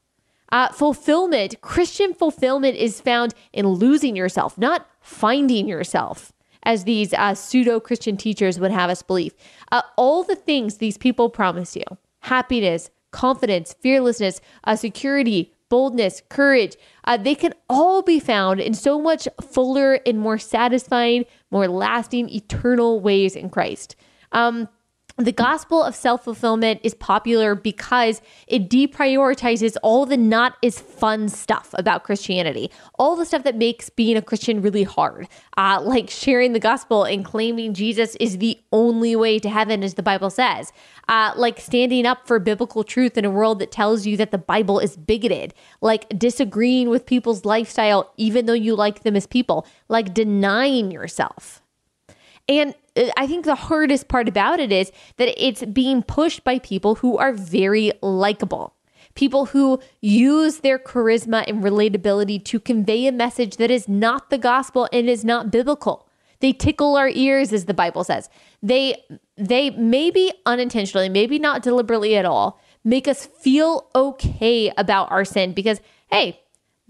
Uh, 0.50 0.68
fulfillment, 0.72 1.60
Christian 1.60 2.12
fulfillment 2.12 2.76
is 2.76 3.00
found 3.00 3.32
in 3.52 3.68
losing 3.68 4.16
yourself, 4.16 4.58
not 4.58 4.88
finding 5.00 5.68
yourself 5.68 6.32
as 6.64 6.82
these 6.82 7.14
uh, 7.14 7.34
pseudo 7.34 7.78
Christian 7.78 8.16
teachers 8.16 8.58
would 8.58 8.72
have 8.72 8.90
us 8.90 9.02
believe. 9.02 9.34
Uh, 9.70 9.82
all 9.96 10.24
the 10.24 10.34
things 10.34 10.78
these 10.78 10.98
people 10.98 11.30
promise 11.30 11.76
you 11.76 11.84
happiness, 12.22 12.90
confidence, 13.12 13.74
fearlessness, 13.80 14.40
uh, 14.64 14.74
security, 14.74 15.54
boldness, 15.70 16.22
courage 16.28 16.76
uh, 17.04 17.16
they 17.16 17.34
can 17.34 17.54
all 17.68 18.02
be 18.02 18.20
found 18.20 18.60
in 18.60 18.74
so 18.74 19.00
much 19.00 19.26
fuller 19.40 19.94
and 20.06 20.18
more 20.18 20.38
satisfying, 20.38 21.24
more 21.50 21.66
lasting, 21.66 22.28
eternal 22.28 23.00
ways 23.00 23.34
in 23.34 23.48
Christ. 23.48 23.96
Um, 24.32 24.68
the 25.26 25.32
gospel 25.32 25.82
of 25.82 25.94
self 25.94 26.24
fulfillment 26.24 26.80
is 26.82 26.94
popular 26.94 27.54
because 27.54 28.22
it 28.46 28.68
deprioritizes 28.68 29.76
all 29.82 30.06
the 30.06 30.16
not 30.16 30.56
as 30.62 30.78
fun 30.78 31.28
stuff 31.28 31.74
about 31.74 32.04
Christianity, 32.04 32.70
all 32.98 33.16
the 33.16 33.26
stuff 33.26 33.44
that 33.44 33.56
makes 33.56 33.90
being 33.90 34.16
a 34.16 34.22
Christian 34.22 34.62
really 34.62 34.84
hard, 34.84 35.28
uh, 35.56 35.80
like 35.82 36.10
sharing 36.10 36.52
the 36.52 36.60
gospel 36.60 37.04
and 37.04 37.24
claiming 37.24 37.74
Jesus 37.74 38.16
is 38.16 38.38
the 38.38 38.58
only 38.72 39.16
way 39.16 39.38
to 39.38 39.48
heaven, 39.48 39.82
as 39.82 39.94
the 39.94 40.02
Bible 40.02 40.30
says, 40.30 40.72
uh, 41.08 41.32
like 41.36 41.60
standing 41.60 42.06
up 42.06 42.26
for 42.26 42.38
biblical 42.38 42.84
truth 42.84 43.18
in 43.18 43.24
a 43.24 43.30
world 43.30 43.58
that 43.58 43.72
tells 43.72 44.06
you 44.06 44.16
that 44.16 44.30
the 44.30 44.38
Bible 44.38 44.78
is 44.78 44.96
bigoted, 44.96 45.54
like 45.80 46.08
disagreeing 46.18 46.88
with 46.88 47.06
people's 47.06 47.44
lifestyle, 47.44 48.12
even 48.16 48.46
though 48.46 48.52
you 48.52 48.74
like 48.74 49.02
them 49.02 49.16
as 49.16 49.26
people, 49.26 49.66
like 49.88 50.14
denying 50.14 50.90
yourself. 50.90 51.62
And 52.48 52.74
uh, 52.96 53.10
I 53.16 53.26
think 53.26 53.44
the 53.44 53.54
hardest 53.54 54.08
part 54.08 54.28
about 54.28 54.60
it 54.60 54.72
is 54.72 54.92
that 55.16 55.32
it's 55.36 55.64
being 55.64 56.02
pushed 56.02 56.44
by 56.44 56.58
people 56.58 56.96
who 56.96 57.18
are 57.18 57.32
very 57.32 57.92
likable. 58.02 58.74
People 59.14 59.46
who 59.46 59.80
use 60.00 60.58
their 60.58 60.78
charisma 60.78 61.44
and 61.48 61.62
relatability 61.62 62.44
to 62.44 62.60
convey 62.60 63.06
a 63.06 63.12
message 63.12 63.56
that 63.56 63.70
is 63.70 63.88
not 63.88 64.30
the 64.30 64.38
gospel 64.38 64.88
and 64.92 65.08
is 65.08 65.24
not 65.24 65.50
biblical. 65.50 66.08
They 66.40 66.52
tickle 66.52 66.96
our 66.96 67.08
ears, 67.08 67.52
as 67.52 67.66
the 67.66 67.74
Bible 67.74 68.02
says. 68.02 68.30
They 68.62 68.96
they 69.36 69.70
maybe 69.70 70.32
unintentionally, 70.46 71.08
maybe 71.08 71.38
not 71.38 71.62
deliberately 71.62 72.16
at 72.16 72.24
all, 72.24 72.60
make 72.82 73.06
us 73.06 73.26
feel 73.26 73.90
okay 73.94 74.72
about 74.76 75.10
our 75.10 75.24
sin 75.24 75.52
because 75.52 75.80
hey, 76.10 76.40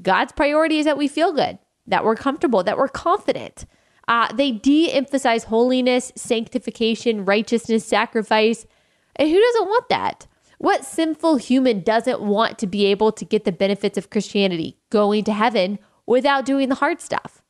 God's 0.01 0.33
priority 0.33 0.79
is 0.79 0.85
that 0.85 0.97
we 0.97 1.09
feel 1.09 1.33
good, 1.33 1.59
that 1.87 2.05
we're 2.05 2.17
comfortable, 2.17 2.63
that 2.63 2.79
we're 2.79 2.89
confident. 2.89 3.67
Uh, 4.11 4.27
they 4.35 4.51
de 4.51 4.91
emphasize 4.91 5.45
holiness, 5.45 6.11
sanctification, 6.17 7.25
righteousness, 7.25 7.87
sacrifice. 7.87 8.67
And 9.15 9.31
who 9.31 9.41
doesn't 9.41 9.69
want 9.69 9.89
that? 9.89 10.27
What 10.59 10.85
sinful 10.85 11.37
human 11.37 11.81
doesn't 11.81 12.21
want 12.21 12.59
to 12.59 12.67
be 12.67 12.87
able 12.87 13.13
to 13.13 13.25
get 13.25 13.45
the 13.45 13.53
benefits 13.53 13.97
of 13.97 14.11
Christianity, 14.11 14.77
going 14.91 15.23
to 15.25 15.33
heaven 15.33 15.79
without 16.07 16.45
doing 16.45 16.69
the 16.69 16.75
hard 16.75 17.01
stuff? 17.01 17.41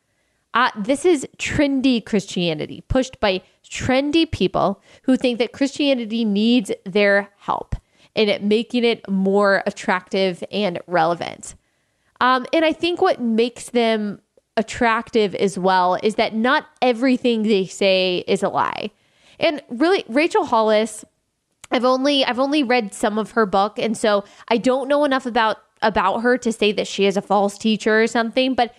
Uh, 0.52 0.71
this 0.79 1.07
is 1.07 1.26
trendy 1.38 2.05
Christianity, 2.05 2.83
pushed 2.88 3.19
by 3.21 3.40
trendy 3.64 4.31
people 4.31 4.83
who 5.05 5.17
think 5.17 5.38
that 5.38 5.52
Christianity 5.52 6.26
needs 6.26 6.71
their 6.85 7.31
help 7.38 7.75
in 8.14 8.47
making 8.47 8.85
it 8.85 9.09
more 9.09 9.62
attractive 9.67 10.45
and 10.52 10.79
relevant. 10.87 11.55
Um, 12.21 12.45
and 12.52 12.67
I 12.67 12.75
think 12.75 13.00
what 13.00 13.19
makes 13.19 13.71
them 13.71 14.21
attractive 14.61 15.35
as 15.35 15.59
well 15.59 15.99
is 16.02 16.17
that 16.17 16.35
not 16.35 16.67
everything 16.83 17.43
they 17.43 17.64
say 17.64 18.23
is 18.29 18.43
a 18.43 18.49
lie. 18.49 18.90
And 19.40 19.62
really 19.71 20.05
Rachel 20.09 20.45
Hollis 20.45 21.05
I've 21.73 21.85
only 21.85 22.25
I've 22.25 22.38
only 22.38 22.62
read 22.62 22.93
some 22.93 23.19
of 23.19 23.33
her 23.33 23.47
book 23.47 23.79
and 23.79 23.97
so 23.97 24.25
I 24.49 24.59
don't 24.59 24.87
know 24.87 25.05
enough 25.05 25.25
about 25.25 25.59
about 25.83 26.21
her 26.21 26.37
to 26.38 26.52
say 26.52 26.73
that 26.73 26.87
she 26.87 27.07
is 27.07 27.17
a 27.17 27.23
false 27.23 27.57
teacher 27.57 28.02
or 28.02 28.07
something, 28.07 28.55
but 28.55 28.75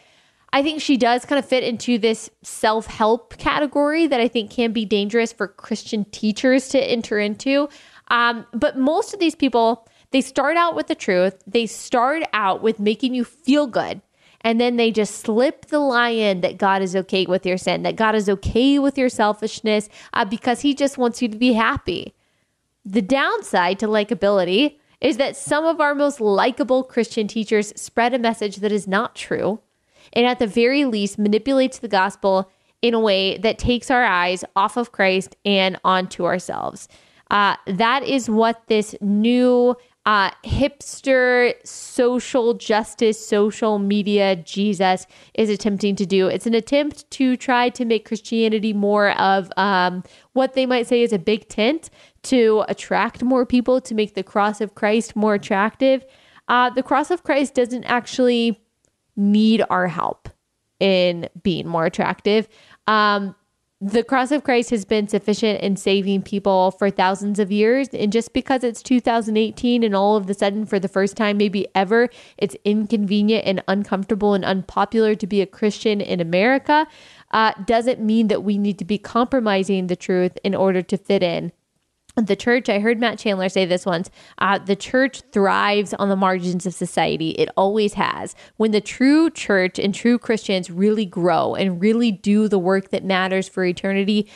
I 0.54 0.62
think 0.62 0.82
she 0.82 0.98
does 0.98 1.26
kind 1.26 1.40
of 1.40 1.46
fit 1.46 1.64
into 1.64 1.98
this 1.98 2.30
self-help 2.44 3.38
category 3.38 4.06
that 4.06 4.20
I 4.20 4.28
think 4.28 4.52
can 4.52 4.72
be 4.72 4.86
dangerous 4.86 5.34
for 5.34 5.48
Christian 5.48 6.06
teachers 6.06 6.68
to 6.70 6.80
enter 6.80 7.18
into. 7.18 7.70
Um, 8.10 8.46
but 8.54 8.78
most 8.78 9.14
of 9.14 9.20
these 9.20 9.34
people, 9.34 9.88
they 10.12 10.20
start 10.20 10.58
out 10.58 10.76
with 10.76 10.88
the 10.88 10.96
truth. 10.96 11.42
They 11.48 11.66
start 11.66 12.24
out 12.34 12.62
with 12.62 12.80
making 12.80 13.16
you 13.16 13.24
feel 13.24 13.66
good 13.66 14.02
and 14.44 14.60
then 14.60 14.76
they 14.76 14.92
just 14.92 15.20
slip 15.20 15.68
the 15.68 15.80
lie 15.80 16.10
in 16.10 16.42
that 16.42 16.58
God 16.58 16.82
is 16.82 16.96
okay 16.96 17.26
with 17.26 17.46
your 17.46 17.58
sin, 17.58 17.84
that 17.84 17.96
God 17.96 18.16
is 18.16 18.30
okay 18.30 18.80
with 18.80 18.98
your 18.98 19.10
selfishness 19.10 19.90
uh, 20.14 20.26
because 20.26 20.62
He 20.62 20.74
just 20.74 20.98
wants 20.98 21.22
you 21.22 21.28
to 21.28 21.38
be 21.38 21.54
happy. 21.54 22.14
The 22.84 23.02
downside 23.02 23.80
to 23.80 23.88
likability 23.88 24.78
is 25.00 25.18
that 25.18 25.36
some 25.36 25.66
of 25.66 25.80
our 25.80 25.96
most 25.96 26.22
likable 26.22 26.84
Christian 26.84 27.28
teachers 27.28 27.74
spread 27.80 28.14
a 28.14 28.20
message 28.20 28.58
that 28.58 28.72
is 28.72 28.88
not 28.88 29.16
true 29.16 29.60
and 30.14 30.26
at 30.26 30.40
the 30.40 30.48
very 30.48 30.86
least 30.86 31.18
manipulates 31.18 31.80
the 31.80 31.88
gospel 31.88 32.52
in 32.82 32.94
a 32.94 33.00
way 33.00 33.38
that 33.38 33.60
takes 33.60 33.92
our 33.92 34.04
eyes 34.04 34.44
off 34.56 34.78
of 34.78 34.92
Christ 34.92 35.36
and 35.46 35.80
onto 35.84 36.26
ourselves. 36.26 36.88
Uh, 37.30 37.56
that 37.66 38.04
is 38.04 38.30
what 38.30 38.62
this 38.68 38.96
new 39.00 39.76
uh, 40.05 40.31
hipster 40.43 41.53
social 41.65 42.55
justice, 42.55 43.24
social 43.24 43.77
media 43.77 44.36
Jesus 44.36 45.05
is 45.36 45.50
attempting 45.50 45.96
to 45.98 46.05
do. 46.05 46.27
It's 46.27 46.48
an 46.48 46.55
attempt 46.55 47.10
to 47.12 47.38
try 47.38 47.70
to 47.70 47.86
make 47.86 48.08
Christianity 48.08 48.74
more 48.74 49.12
of 49.20 49.51
um, 49.58 50.03
what 50.34 50.53
they 50.53 50.65
might 50.65 50.88
say 50.88 51.03
is 51.03 51.13
a 51.13 51.20
big 51.20 51.48
tent 51.50 51.89
to 52.24 52.63
attract 52.67 53.24
more 53.24 53.46
people, 53.46 53.79
to 53.81 53.93
make 53.93 54.15
the 54.15 54.24
cross 54.24 54.60
of 54.60 54.74
Christ 54.74 55.15
more 55.15 55.36
attractive. 55.36 56.03
Uh, 56.48 56.70
the 56.72 56.84
cross 56.84 57.12
of 57.12 57.24
Christ 57.24 57.53
doesn't 57.53 57.84
actually 57.84 58.60
need 59.15 59.63
our 59.70 59.88
help 59.88 60.29
in 60.79 61.29
being 61.43 61.67
more 61.67 61.86
attractive. 61.86 62.50
Um, 62.88 63.36
the 63.84 64.04
cross 64.04 64.30
of 64.30 64.44
Christ 64.44 64.70
has 64.70 64.86
been 64.86 65.08
sufficient 65.08 65.60
in 65.62 65.76
saving 65.76 66.22
people 66.22 66.70
for 66.70 66.92
thousands 66.92 67.40
of 67.40 67.52
years. 67.52 67.88
And 67.90 68.12
just 68.12 68.32
because 68.32 68.64
it's 68.64 68.84
2018 68.84 69.84
and 69.84 69.96
all 69.96 70.16
of 70.16 70.28
the 70.28 70.36
sudden, 70.36 70.68
for 70.68 70.80
the 70.80 70.88
first 70.88 71.18
time, 71.18 71.38
maybe 71.38 71.68
ever, 71.74 72.08
it's 72.38 72.56
inconvenient 72.64 73.44
and 73.48 73.64
uncomfortable 73.68 74.36
and 74.36 74.46
unpopular 74.46 75.16
to 75.16 75.26
be 75.26 75.42
a 75.42 75.48
Christian 75.48 76.00
in 76.00 76.20
America, 76.20 76.86
uh, 77.32 77.54
doesn't 77.66 78.00
mean 78.00 78.28
that 78.28 78.44
we 78.44 78.60
need 78.60 78.78
to 78.78 78.86
be 78.86 79.00
compromising 79.00 79.88
the 79.88 79.96
truth 79.96 80.38
in 80.44 80.54
order 80.54 80.84
to 80.84 80.96
fit 80.96 81.24
in 81.24 81.52
the 82.15 82.36
church, 82.36 82.70
I 82.70 82.80
heard 82.80 83.00
Matt 83.00 83.20
Chandler 83.20 83.50
say 83.50 83.65
this 83.65 83.86
once 83.86 84.10
uh, 84.38 84.60
the 84.60 84.75
church 84.75 85.22
thrives 85.32 85.94
on 85.94 86.10
the 86.10 86.15
margins 86.15 86.65
of 86.65 86.74
society. 86.74 87.32
It 87.32 87.50
always 87.56 87.94
has. 87.94 88.36
When 88.58 88.72
the 88.72 88.82
true 88.82 89.30
church 89.30 89.80
and 89.80 89.94
true 89.94 90.18
Christians 90.18 90.70
really 90.70 91.06
grow 91.06 91.56
and 91.56 91.82
really 91.82 92.12
do 92.12 92.48
the 92.48 92.60
work 92.60 92.89
that 92.89 93.03
matters 93.03 93.48
for 93.48 93.63
eternity, 93.63 94.30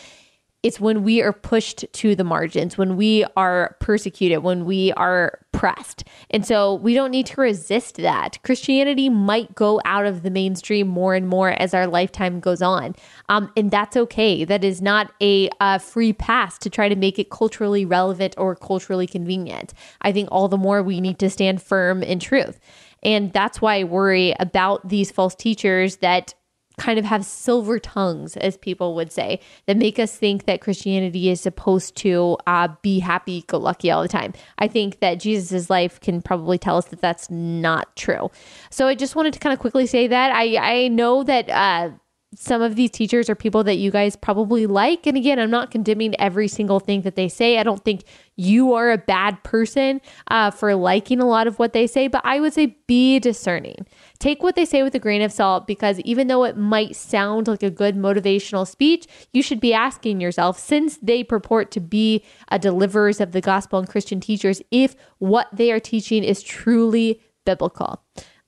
it's 0.66 0.80
when 0.80 1.04
we 1.04 1.22
are 1.22 1.32
pushed 1.32 1.86
to 1.94 2.16
the 2.16 2.24
margins, 2.24 2.76
when 2.76 2.98
we 2.98 3.24
are 3.38 3.78
persecuted, 3.80 4.40
when 4.40 4.66
we 4.66 4.92
are 4.94 5.38
pressed. 5.52 6.04
And 6.32 6.44
so 6.44 6.74
we 6.74 6.96
don't 6.96 7.12
need 7.12 7.28
to 7.28 7.40
resist 7.40 7.98
that. 7.98 8.40
Christianity 8.42 9.08
might 9.08 9.54
go 9.54 9.80
out 9.86 10.08
of 10.08 10.24
the 10.24 10.32
mainstream 10.32 10.88
more 10.88 11.14
and 11.14 11.28
more 11.28 11.52
as 11.52 11.76
our 11.76 11.86
lifetime 11.86 12.40
goes 12.40 12.64
on. 12.64 12.96
Um, 13.30 13.52
and 13.56 13.70
that's 13.70 13.96
okay. 13.96 14.44
That 14.44 14.64
is 14.64 14.82
not 14.82 15.12
a, 15.22 15.52
a 15.62 15.78
free 15.78 16.14
pass 16.14 16.58
to 16.58 16.70
try 16.72 16.90
to 16.90 16.96
make 16.96 17.20
it 17.20 17.30
culturally 17.30 17.86
relevant 17.86 18.34
or 18.36 18.56
culturally 18.56 19.06
convenient. 19.06 19.72
I 20.02 20.12
think 20.12 20.30
all 20.32 20.48
the 20.48 20.58
more 20.58 20.82
we 20.82 21.00
need 21.00 21.20
to 21.20 21.30
stand 21.30 21.62
firm 21.62 22.02
in 22.02 22.18
truth. 22.18 22.60
And 23.04 23.32
that's 23.34 23.62
why 23.62 23.76
I 23.76 23.84
worry 23.84 24.34
about 24.40 24.90
these 24.90 25.12
false 25.12 25.36
teachers 25.36 25.98
that 25.98 26.34
kind 26.78 27.00
of 27.00 27.06
have 27.06 27.26
silver 27.26 27.80
tongues, 27.80 28.38
as 28.38 28.58
people 28.58 28.96
would 28.96 29.12
say, 29.12 29.40
that 29.66 29.78
make 29.78 30.00
us 30.00 30.16
think 30.16 30.46
that 30.46 30.62
Christianity 30.62 31.30
is 31.30 31.42
supposed 31.42 31.96
to 31.98 32.38
uh, 32.48 32.70
be 32.82 33.00
happy 33.00 33.44
go 33.48 33.58
lucky 33.58 33.92
all 33.92 34.02
the 34.02 34.08
time. 34.08 34.34
I 34.58 34.68
think 34.68 35.00
that 35.00 35.16
Jesus's 35.20 35.70
life 35.70 36.00
can 36.00 36.22
probably 36.22 36.58
tell 36.58 36.78
us 36.78 36.86
that 36.86 37.02
that's 37.02 37.30
not 37.30 37.96
true. 37.96 38.32
So 38.70 38.88
I 38.88 38.96
just 38.96 39.16
wanted 39.16 39.34
to 39.34 39.40
kind 39.40 39.54
of 39.54 39.60
quickly 39.60 39.88
say 39.88 40.08
that. 40.08 40.32
I, 40.36 40.58
I 40.84 40.88
know 40.88 41.24
that. 41.24 41.50
Uh, 41.50 41.92
some 42.36 42.62
of 42.62 42.76
these 42.76 42.92
teachers 42.92 43.30
are 43.30 43.36
people 43.36 43.64
that 43.64 43.76
you 43.76 43.92
guys 43.92 44.16
probably 44.16 44.66
like. 44.68 45.08
And 45.08 45.18
again, 45.18 45.40
I'm 45.40 45.50
not 45.50 45.72
condemning 45.72 46.14
every 46.20 46.48
single 46.48 46.80
thing 46.80 47.02
that 47.02 47.16
they 47.16 47.30
say. 47.30 47.58
I 47.58 47.64
don't 47.64 47.84
think 47.84 48.04
you 48.36 48.74
are 48.74 48.92
a 48.92 48.98
bad 48.98 49.42
person 49.44 50.02
uh, 50.30 50.52
for 50.52 50.76
liking 50.76 51.20
a 51.20 51.26
lot 51.26 51.48
of 51.48 51.58
what 51.58 51.74
they 51.74 51.88
say, 51.88 52.08
but 52.08 52.22
I 52.26 52.40
would 52.40 52.54
say 52.54 52.78
be 52.88 53.20
discerning. 53.20 53.86
Take 54.20 54.44
what 54.44 54.56
they 54.56 54.66
say 54.66 54.84
with 54.84 54.94
a 54.96 55.00
grain 55.00 55.22
of 55.22 55.32
salt 55.32 55.68
because 55.68 56.00
even 56.02 56.28
though 56.28 56.44
it 56.44 56.58
might 56.58 56.96
sound 56.96 57.48
like 57.48 57.64
a 57.64 57.72
good 57.72 57.96
motivational 57.96 58.68
speech, 58.68 59.08
you 59.34 59.42
should 59.42 59.60
be 59.60 59.74
asking 59.74 60.20
yourself, 60.20 60.60
since 60.60 60.98
they 60.98 61.24
purport 61.24 61.72
to 61.72 61.80
be 61.80 62.24
a 62.50 62.60
deliverers 62.60 63.22
of 63.22 63.32
the 63.32 63.42
gospel 63.42 63.80
and 63.80 63.88
Christian 63.88 64.20
teachers, 64.20 64.62
if 64.72 64.96
what 65.20 65.48
they 65.54 65.72
are 65.72 65.80
teaching 65.80 66.24
is 66.24 66.44
truly 66.44 67.22
biblical. 67.46 68.02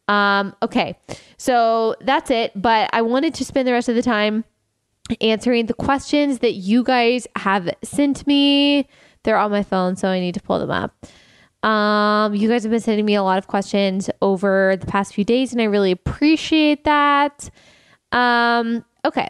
Um, 0.08 0.56
okay, 0.62 0.98
so 1.38 1.96
that's 2.02 2.32
it. 2.32 2.52
But 2.56 2.90
I 2.94 3.02
wanted 3.02 3.34
to 3.36 3.46
spend 3.46 3.68
the 3.68 3.74
rest 3.74 3.90
of 3.90 3.96
the 3.96 4.02
time 4.02 4.46
answering 5.22 5.68
the 5.68 5.74
questions 5.74 6.40
that 6.40 6.54
you 6.54 6.84
guys 6.84 7.28
have 7.36 7.70
sent 7.84 8.26
me. 8.28 8.88
They're 9.24 9.38
on 9.38 9.52
my 9.52 9.64
phone, 9.64 9.96
so 9.96 10.08
I 10.10 10.20
need 10.20 10.36
to 10.36 10.42
pull 10.42 10.60
them 10.60 10.72
up. 10.72 11.06
Um, 11.68 12.36
you 12.36 12.48
guys 12.48 12.64
have 12.64 12.72
been 12.72 12.80
sending 12.80 13.06
me 13.06 13.16
a 13.16 13.24
lot 13.24 13.38
of 13.38 13.48
questions 13.48 14.10
over 14.22 14.78
the 14.80 14.86
past 14.86 15.14
few 15.14 15.26
days, 15.26 15.52
and 15.52 15.62
I 15.62 15.66
really 15.66 15.92
appreciate 15.92 16.84
that. 16.86 17.50
Um, 18.12 18.86
okay. 19.04 19.28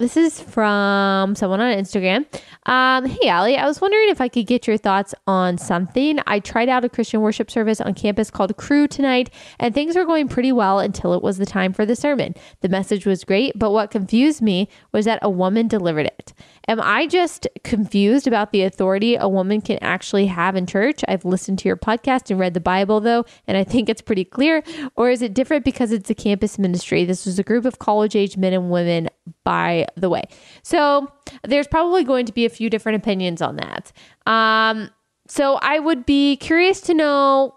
This 0.00 0.16
is 0.16 0.40
from 0.40 1.34
someone 1.34 1.60
on 1.60 1.76
Instagram. 1.76 2.24
Um, 2.64 3.04
hey, 3.04 3.28
Allie, 3.28 3.58
I 3.58 3.66
was 3.66 3.82
wondering 3.82 4.08
if 4.08 4.18
I 4.18 4.28
could 4.28 4.46
get 4.46 4.66
your 4.66 4.78
thoughts 4.78 5.14
on 5.26 5.58
something. 5.58 6.18
I 6.26 6.40
tried 6.40 6.70
out 6.70 6.86
a 6.86 6.88
Christian 6.88 7.20
worship 7.20 7.50
service 7.50 7.82
on 7.82 7.92
campus 7.92 8.30
called 8.30 8.56
Cru 8.56 8.88
tonight, 8.88 9.28
and 9.58 9.74
things 9.74 9.96
were 9.96 10.06
going 10.06 10.26
pretty 10.26 10.52
well 10.52 10.78
until 10.78 11.12
it 11.12 11.22
was 11.22 11.36
the 11.36 11.44
time 11.44 11.74
for 11.74 11.84
the 11.84 11.94
sermon. 11.94 12.34
The 12.62 12.70
message 12.70 13.04
was 13.04 13.24
great, 13.24 13.58
but 13.58 13.72
what 13.72 13.90
confused 13.90 14.40
me 14.40 14.70
was 14.90 15.04
that 15.04 15.18
a 15.20 15.28
woman 15.28 15.68
delivered 15.68 16.06
it. 16.06 16.32
Am 16.68 16.80
I 16.80 17.06
just 17.06 17.48
confused 17.64 18.26
about 18.26 18.52
the 18.52 18.62
authority 18.62 19.16
a 19.16 19.28
woman 19.28 19.60
can 19.60 19.78
actually 19.80 20.26
have 20.26 20.56
in 20.56 20.66
church? 20.66 21.02
I've 21.08 21.24
listened 21.24 21.58
to 21.60 21.68
your 21.68 21.76
podcast 21.76 22.30
and 22.30 22.38
read 22.38 22.54
the 22.54 22.60
Bible, 22.60 23.00
though, 23.00 23.24
and 23.46 23.56
I 23.56 23.64
think 23.64 23.88
it's 23.88 24.02
pretty 24.02 24.24
clear. 24.24 24.62
Or 24.96 25.10
is 25.10 25.22
it 25.22 25.34
different 25.34 25.64
because 25.64 25.90
it's 25.90 26.10
a 26.10 26.14
campus 26.14 26.58
ministry? 26.58 27.04
This 27.04 27.26
was 27.26 27.38
a 27.38 27.42
group 27.42 27.64
of 27.64 27.78
college 27.78 28.14
age 28.14 28.36
men 28.36 28.52
and 28.52 28.70
women, 28.70 29.08
by 29.42 29.86
the 29.96 30.08
way. 30.08 30.24
So 30.62 31.10
there's 31.42 31.66
probably 31.66 32.04
going 32.04 32.26
to 32.26 32.32
be 32.32 32.44
a 32.44 32.50
few 32.50 32.70
different 32.70 32.96
opinions 32.96 33.42
on 33.42 33.56
that. 33.56 33.92
Um, 34.26 34.90
so 35.26 35.58
I 35.62 35.78
would 35.78 36.06
be 36.06 36.36
curious 36.36 36.80
to 36.82 36.94
know. 36.94 37.54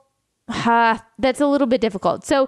Uh, 0.47 0.97
that's 1.19 1.39
a 1.39 1.47
little 1.47 1.67
bit 1.67 1.81
difficult. 1.81 2.25
So 2.25 2.47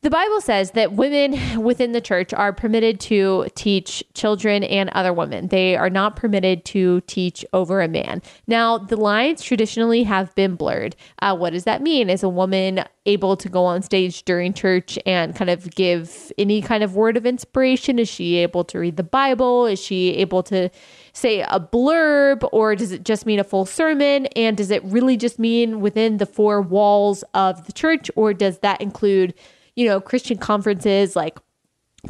the 0.00 0.10
Bible 0.10 0.40
says 0.40 0.72
that 0.72 0.92
women 0.92 1.62
within 1.62 1.92
the 1.92 2.00
church 2.00 2.32
are 2.32 2.52
permitted 2.52 3.00
to 3.00 3.46
teach 3.54 4.04
children 4.14 4.62
and 4.62 4.90
other 4.90 5.12
women. 5.12 5.48
They 5.48 5.76
are 5.76 5.90
not 5.90 6.16
permitted 6.16 6.64
to 6.66 7.00
teach 7.02 7.44
over 7.52 7.80
a 7.80 7.88
man. 7.88 8.22
Now, 8.46 8.78
the 8.78 8.96
lines 8.96 9.42
traditionally 9.42 10.04
have 10.04 10.34
been 10.34 10.54
blurred. 10.54 10.94
Uh, 11.20 11.36
what 11.36 11.52
does 11.52 11.64
that 11.64 11.82
mean? 11.82 12.10
Is 12.10 12.22
a 12.22 12.28
woman 12.28 12.84
able 13.06 13.36
to 13.36 13.48
go 13.48 13.64
on 13.64 13.82
stage 13.82 14.22
during 14.24 14.52
church 14.52 14.98
and 15.06 15.34
kind 15.34 15.50
of 15.50 15.70
give 15.74 16.30
any 16.38 16.60
kind 16.60 16.84
of 16.84 16.94
word 16.94 17.16
of 17.16 17.26
inspiration? 17.26 17.98
Is 17.98 18.08
she 18.08 18.36
able 18.36 18.64
to 18.64 18.78
read 18.78 18.96
the 18.96 19.02
Bible? 19.02 19.66
Is 19.66 19.80
she 19.80 20.14
able 20.16 20.42
to 20.44 20.70
say 21.12 21.40
a 21.40 21.58
blurb 21.58 22.48
or 22.52 22.76
does 22.76 22.92
it 22.92 23.04
just 23.04 23.26
mean 23.26 23.40
a 23.40 23.44
full 23.44 23.64
sermon? 23.64 24.26
And 24.36 24.56
does 24.56 24.70
it 24.70 24.84
really 24.84 25.16
just 25.16 25.38
mean 25.38 25.80
within 25.80 26.18
the 26.18 26.26
four 26.26 26.60
walls 26.60 27.24
of 27.34 27.66
the 27.66 27.72
church 27.72 28.10
or 28.14 28.32
does 28.32 28.58
that 28.58 28.80
include? 28.80 29.34
You 29.78 29.86
know, 29.86 30.00
Christian 30.00 30.38
conferences 30.38 31.14
like 31.14 31.38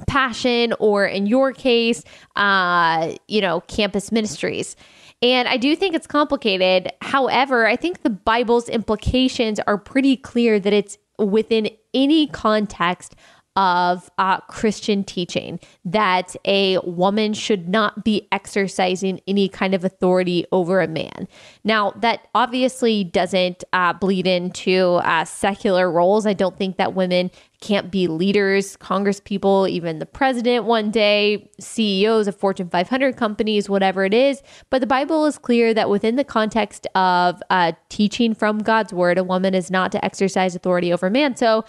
Passion 0.06 0.72
or 0.78 1.04
in 1.04 1.26
your 1.26 1.52
case, 1.52 2.02
uh, 2.34 3.14
you 3.28 3.42
know, 3.42 3.60
campus 3.62 4.10
ministries. 4.10 4.75
And 5.21 5.47
I 5.47 5.58
do 5.58 5.76
think 5.76 5.95
it's 5.95 6.06
complicated. 6.06 6.90
However, 7.02 7.66
I 7.66 7.76
think 7.76 8.04
the 8.04 8.10
Bible's 8.10 8.71
implications 8.71 9.60
are 9.60 9.76
pretty 9.76 10.16
clear 10.16 10.58
that 10.58 10.73
it's 10.73 10.97
within 11.19 11.69
any 11.93 12.28
context 12.28 13.16
of 13.58 14.08
uh, 14.18 14.38
Christian 14.42 15.02
teaching 15.02 15.58
that 15.84 16.36
a 16.44 16.78
woman 16.84 17.34
should 17.34 17.68
not 17.68 18.04
be 18.04 18.28
exercising 18.30 19.21
any 19.26 19.49
kind 19.49 19.75
of 19.75 19.84
authority 19.84 20.47
over 20.52 20.80
a 20.80 20.86
man. 20.86 21.26
Now, 21.64 21.90
that 21.97 22.28
obviously 22.36 23.02
doesn't 23.02 23.64
uh, 23.73 23.94
bleed 23.94 24.28
into 24.28 25.00
uh, 25.02 25.25
secular 25.25 25.90
roles. 25.90 26.25
I 26.25 26.34
don't 26.34 26.56
think 26.56 26.76
that 26.76 26.94
women 26.94 27.32
can't 27.60 27.90
be 27.90 28.06
leaders, 28.06 28.76
congresspeople, 28.76 29.68
even 29.68 29.99
the 29.99 30.06
president 30.06 30.64
one 30.64 30.92
day, 30.92 31.50
CEOs 31.58 32.28
of 32.28 32.36
Fortune 32.36 32.71
500 32.71 33.16
companies, 33.16 33.68
whatever 33.68 34.04
it 34.04 34.14
is. 34.14 34.40
But 34.71 34.80
the 34.82 34.86
Bible 34.86 35.26
is 35.26 35.36
clear 35.36 35.75
that 35.75 35.90
within 35.90 36.14
the 36.14 36.23
context 36.23 36.86
of 36.94 37.42
uh, 37.50 37.73
teaching 37.88 38.34
from 38.34 38.60
God's 38.60 38.92
word, 38.92 39.18
a 39.18 39.25
woman 39.25 39.52
is 39.52 39.68
not 39.68 39.90
to 39.92 40.04
exercise 40.04 40.54
authority 40.54 40.92
over 40.92 41.10
man. 41.10 41.34
So, 41.34 41.64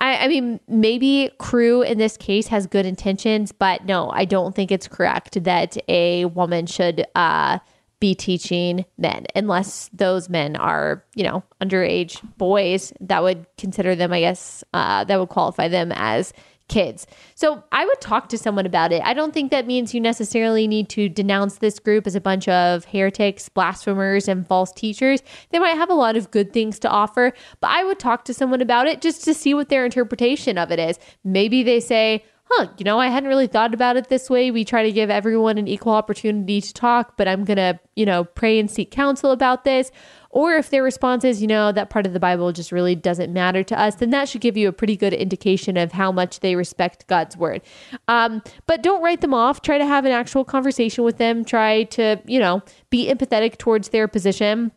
I, 0.00 0.24
I 0.24 0.28
mean, 0.28 0.58
maybe 0.66 1.30
Cru 1.38 1.82
in 1.82 1.98
this 1.98 2.16
case 2.16 2.48
has 2.48 2.66
good 2.66 2.86
intentions, 2.86 3.52
but 3.52 3.84
no, 3.84 4.10
I 4.10 4.24
don't 4.24 4.54
think 4.54 4.72
it's 4.72 4.88
correct 4.88 5.44
that 5.44 5.76
a 5.88 6.24
woman 6.24 6.66
should 6.66 7.04
uh, 7.14 7.58
be 8.00 8.14
teaching 8.14 8.86
men 8.96 9.26
unless 9.36 9.90
those 9.92 10.30
men 10.30 10.56
are, 10.56 11.04
you 11.14 11.22
know, 11.22 11.44
underage 11.60 12.20
boys. 12.38 12.94
That 13.00 13.22
would 13.22 13.44
consider 13.58 13.94
them, 13.94 14.12
I 14.12 14.20
guess, 14.20 14.64
uh, 14.72 15.04
that 15.04 15.20
would 15.20 15.28
qualify 15.28 15.68
them 15.68 15.92
as 15.94 16.32
kids. 16.70 17.06
So 17.34 17.62
I 17.72 17.84
would 17.84 18.00
talk 18.00 18.30
to 18.30 18.38
someone 18.38 18.64
about 18.64 18.92
it. 18.92 19.02
I 19.04 19.12
don't 19.12 19.34
think 19.34 19.50
that 19.50 19.66
means 19.66 19.92
you 19.92 20.00
necessarily 20.00 20.66
need 20.66 20.88
to 20.90 21.10
denounce 21.10 21.58
this 21.58 21.78
group 21.78 22.06
as 22.06 22.14
a 22.14 22.20
bunch 22.20 22.48
of 22.48 22.86
heretics, 22.86 23.50
blasphemers, 23.50 24.28
and 24.28 24.46
false 24.46 24.72
teachers. 24.72 25.20
They 25.50 25.58
might 25.58 25.76
have 25.76 25.90
a 25.90 25.94
lot 25.94 26.16
of 26.16 26.30
good 26.30 26.54
things 26.54 26.78
to 26.78 26.88
offer, 26.88 27.34
but 27.60 27.70
I 27.70 27.84
would 27.84 27.98
talk 27.98 28.24
to 28.24 28.34
someone 28.34 28.62
about 28.62 28.86
it 28.86 29.02
just 29.02 29.24
to 29.24 29.34
see 29.34 29.52
what 29.52 29.68
their 29.68 29.84
interpretation 29.84 30.56
of 30.56 30.70
it 30.70 30.78
is. 30.78 30.98
Maybe 31.24 31.62
they 31.62 31.80
say, 31.80 32.24
huh, 32.44 32.68
you 32.78 32.84
know, 32.84 32.98
I 32.98 33.08
hadn't 33.08 33.28
really 33.28 33.46
thought 33.46 33.74
about 33.74 33.96
it 33.96 34.08
this 34.08 34.28
way. 34.28 34.50
We 34.50 34.64
try 34.64 34.82
to 34.82 34.92
give 34.92 35.10
everyone 35.10 35.58
an 35.58 35.68
equal 35.68 35.92
opportunity 35.92 36.60
to 36.60 36.72
talk, 36.72 37.16
but 37.16 37.28
I'm 37.28 37.44
going 37.44 37.58
to, 37.58 37.78
you 37.94 38.06
know, 38.06 38.24
pray 38.24 38.58
and 38.58 38.70
seek 38.70 38.90
counsel 38.90 39.30
about 39.30 39.64
this. 39.64 39.90
Or 40.30 40.54
if 40.54 40.70
their 40.70 40.84
response 40.84 41.24
is, 41.24 41.42
you 41.42 41.48
know, 41.48 41.72
that 41.72 41.90
part 41.90 42.06
of 42.06 42.12
the 42.12 42.20
Bible 42.20 42.52
just 42.52 42.70
really 42.70 42.94
doesn't 42.94 43.32
matter 43.32 43.64
to 43.64 43.78
us, 43.78 43.96
then 43.96 44.10
that 44.10 44.28
should 44.28 44.40
give 44.40 44.56
you 44.56 44.68
a 44.68 44.72
pretty 44.72 44.96
good 44.96 45.12
indication 45.12 45.76
of 45.76 45.90
how 45.90 46.12
much 46.12 46.38
they 46.38 46.54
respect 46.54 47.06
God's 47.08 47.36
word. 47.36 47.62
Um, 48.06 48.40
but 48.66 48.82
don't 48.82 49.02
write 49.02 49.22
them 49.22 49.34
off. 49.34 49.60
Try 49.60 49.78
to 49.78 49.86
have 49.86 50.04
an 50.04 50.12
actual 50.12 50.44
conversation 50.44 51.02
with 51.02 51.18
them. 51.18 51.44
Try 51.44 51.82
to, 51.84 52.20
you 52.26 52.38
know, 52.38 52.62
be 52.90 53.12
empathetic 53.12 53.58
towards 53.58 53.88
their 53.88 54.06
position 54.06 54.70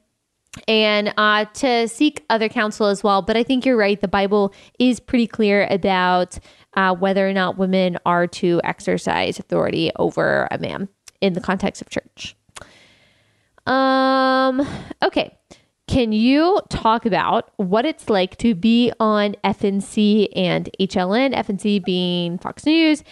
and 0.67 1.13
uh, 1.17 1.45
to 1.45 1.87
seek 1.87 2.25
other 2.29 2.49
counsel 2.49 2.87
as 2.87 3.03
well. 3.03 3.21
But 3.21 3.37
I 3.37 3.43
think 3.43 3.65
you're 3.65 3.77
right. 3.77 3.99
The 3.99 4.07
Bible 4.07 4.53
is 4.79 4.99
pretty 4.99 5.27
clear 5.27 5.67
about 5.69 6.37
uh, 6.75 6.95
whether 6.95 7.27
or 7.27 7.33
not 7.33 7.57
women 7.57 7.97
are 8.05 8.25
to 8.27 8.59
exercise 8.63 9.39
authority 9.39 9.91
over 9.97 10.47
a 10.49 10.57
man 10.57 10.89
in 11.21 11.33
the 11.33 11.41
context 11.41 11.81
of 11.81 11.89
church. 11.89 12.35
Um, 13.65 14.67
okay. 15.01 15.37
Can 15.87 16.11
you 16.11 16.59
talk 16.69 17.05
about 17.05 17.51
what 17.57 17.85
it's 17.85 18.09
like 18.09 18.37
to 18.37 18.55
be 18.55 18.91
on 18.99 19.35
FNC 19.43 20.29
and 20.35 20.69
HLN, 20.79 21.35
FNC 21.35 21.83
being 21.83 22.37
Fox 22.37 22.65
News, 22.65 23.03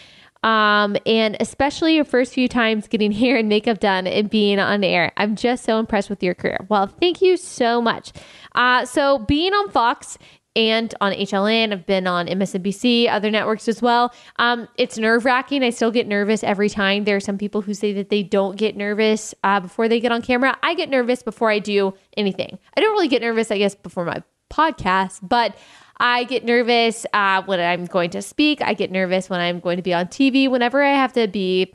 um, 0.43 0.97
and 1.05 1.37
especially 1.39 1.95
your 1.95 2.05
first 2.05 2.33
few 2.33 2.47
times 2.47 2.87
getting 2.87 3.11
hair 3.21 3.37
and 3.37 3.49
makeup 3.49 3.79
done 3.79 4.07
and 4.07 4.29
being 4.29 4.57
on 4.59 4.83
air. 4.83 5.11
I'm 5.17 5.35
just 5.35 5.63
so 5.63 5.79
impressed 5.79 6.09
with 6.09 6.23
your 6.23 6.33
career. 6.33 6.65
Well, 6.69 6.87
thank 6.87 7.21
you 7.21 7.37
so 7.37 7.81
much. 7.81 8.13
Uh, 8.55 8.85
so 8.85 9.19
being 9.19 9.53
on 9.53 9.69
Fox 9.69 10.17
and 10.55 10.93
on 10.99 11.13
HLN. 11.13 11.71
I've 11.71 11.85
been 11.85 12.07
on 12.07 12.27
MSNBC, 12.27 13.09
other 13.09 13.31
networks 13.31 13.67
as 13.67 13.81
well. 13.81 14.13
Um, 14.37 14.67
it's 14.77 14.97
nerve 14.97 15.25
wracking. 15.25 15.63
I 15.63 15.69
still 15.69 15.91
get 15.91 16.07
nervous 16.07 16.43
every 16.43 16.69
time. 16.69 17.05
There 17.05 17.15
are 17.15 17.21
some 17.21 17.37
people 17.37 17.61
who 17.61 17.73
say 17.73 17.93
that 17.93 18.09
they 18.09 18.23
don't 18.23 18.57
get 18.57 18.75
nervous 18.75 19.33
uh, 19.43 19.59
before 19.59 19.87
they 19.87 19.99
get 19.99 20.11
on 20.11 20.21
camera. 20.21 20.57
I 20.61 20.73
get 20.73 20.89
nervous 20.89 21.23
before 21.23 21.49
I 21.49 21.59
do 21.59 21.93
anything. 22.17 22.59
I 22.75 22.81
don't 22.81 22.91
really 22.91 23.07
get 23.07 23.21
nervous, 23.21 23.51
I 23.51 23.57
guess, 23.57 23.75
before 23.75 24.05
my 24.05 24.23
podcast, 24.49 25.19
but 25.21 25.55
I 25.97 26.23
get 26.25 26.43
nervous 26.43 27.05
uh, 27.13 27.43
when 27.43 27.59
I'm 27.59 27.85
going 27.85 28.09
to 28.11 28.21
speak. 28.21 28.61
I 28.61 28.73
get 28.73 28.91
nervous 28.91 29.29
when 29.29 29.39
I'm 29.39 29.59
going 29.59 29.77
to 29.77 29.83
be 29.83 29.93
on 29.93 30.07
TV. 30.07 30.49
Whenever 30.49 30.83
I 30.83 30.93
have 30.93 31.13
to 31.13 31.27
be 31.27 31.73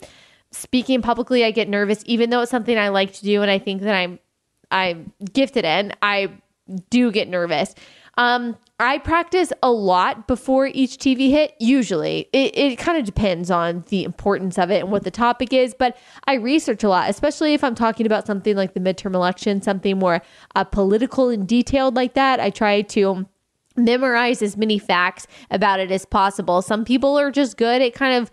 speaking 0.51 1.01
publicly, 1.01 1.45
I 1.45 1.51
get 1.51 1.69
nervous, 1.69 2.03
even 2.07 2.31
though 2.31 2.43
it's 2.43 2.51
something 2.51 2.77
I 2.77 2.89
like 2.89 3.13
to 3.15 3.23
do 3.23 3.43
and 3.43 3.51
I 3.51 3.59
think 3.59 3.83
that 3.83 3.95
I'm 3.95 4.19
I'm 4.69 5.13
gifted 5.33 5.65
in. 5.65 5.93
I 6.03 6.33
do 6.91 7.13
get 7.13 7.29
nervous. 7.29 7.75
Um, 8.19 8.57
I 8.79 8.99
practice 8.99 9.55
a 9.63 9.71
lot 9.71 10.29
before 10.29 10.67
each 10.67 10.99
TV 10.99 11.31
hit. 11.31 11.55
Usually, 11.59 12.29
it, 12.33 12.57
it 12.57 12.79
kind 12.79 12.99
of 12.99 13.07
depends 13.07 13.51
on 13.51 13.85
the 13.89 14.05
importance 14.05 14.59
of 14.59 14.71
it 14.71 14.81
and 14.83 14.93
what 14.93 15.03
the 15.03 15.11
topic 15.11 15.55
is. 15.55 15.75
But 15.75 15.97
I 16.27 16.35
research 16.35 16.85
a 16.85 16.89
lot, 16.91 17.09
especially 17.09 17.55
if 17.55 17.65
I'm 17.65 17.75
talking 17.75 18.05
about 18.05 18.27
something 18.27 18.55
like 18.55 18.75
the 18.75 18.81
midterm 18.81 19.15
election, 19.15 19.63
something 19.63 19.99
more 19.99 20.21
uh, 20.55 20.65
political 20.65 21.31
and 21.31 21.49
detailed 21.49 21.97
like 21.97 22.15
that. 22.15 22.39
I 22.39 22.51
try 22.51 22.83
to 22.83 23.27
memorize 23.77 24.43
as 24.43 24.59
many 24.59 24.79
facts 24.79 25.27
about 25.51 25.81
it 25.81 25.91
as 25.91 26.05
possible. 26.05 26.61
Some 26.61 26.85
people 26.85 27.19
are 27.19 27.31
just 27.31 27.57
good 27.57 27.81
at 27.81 27.95
kind 27.95 28.23
of 28.23 28.31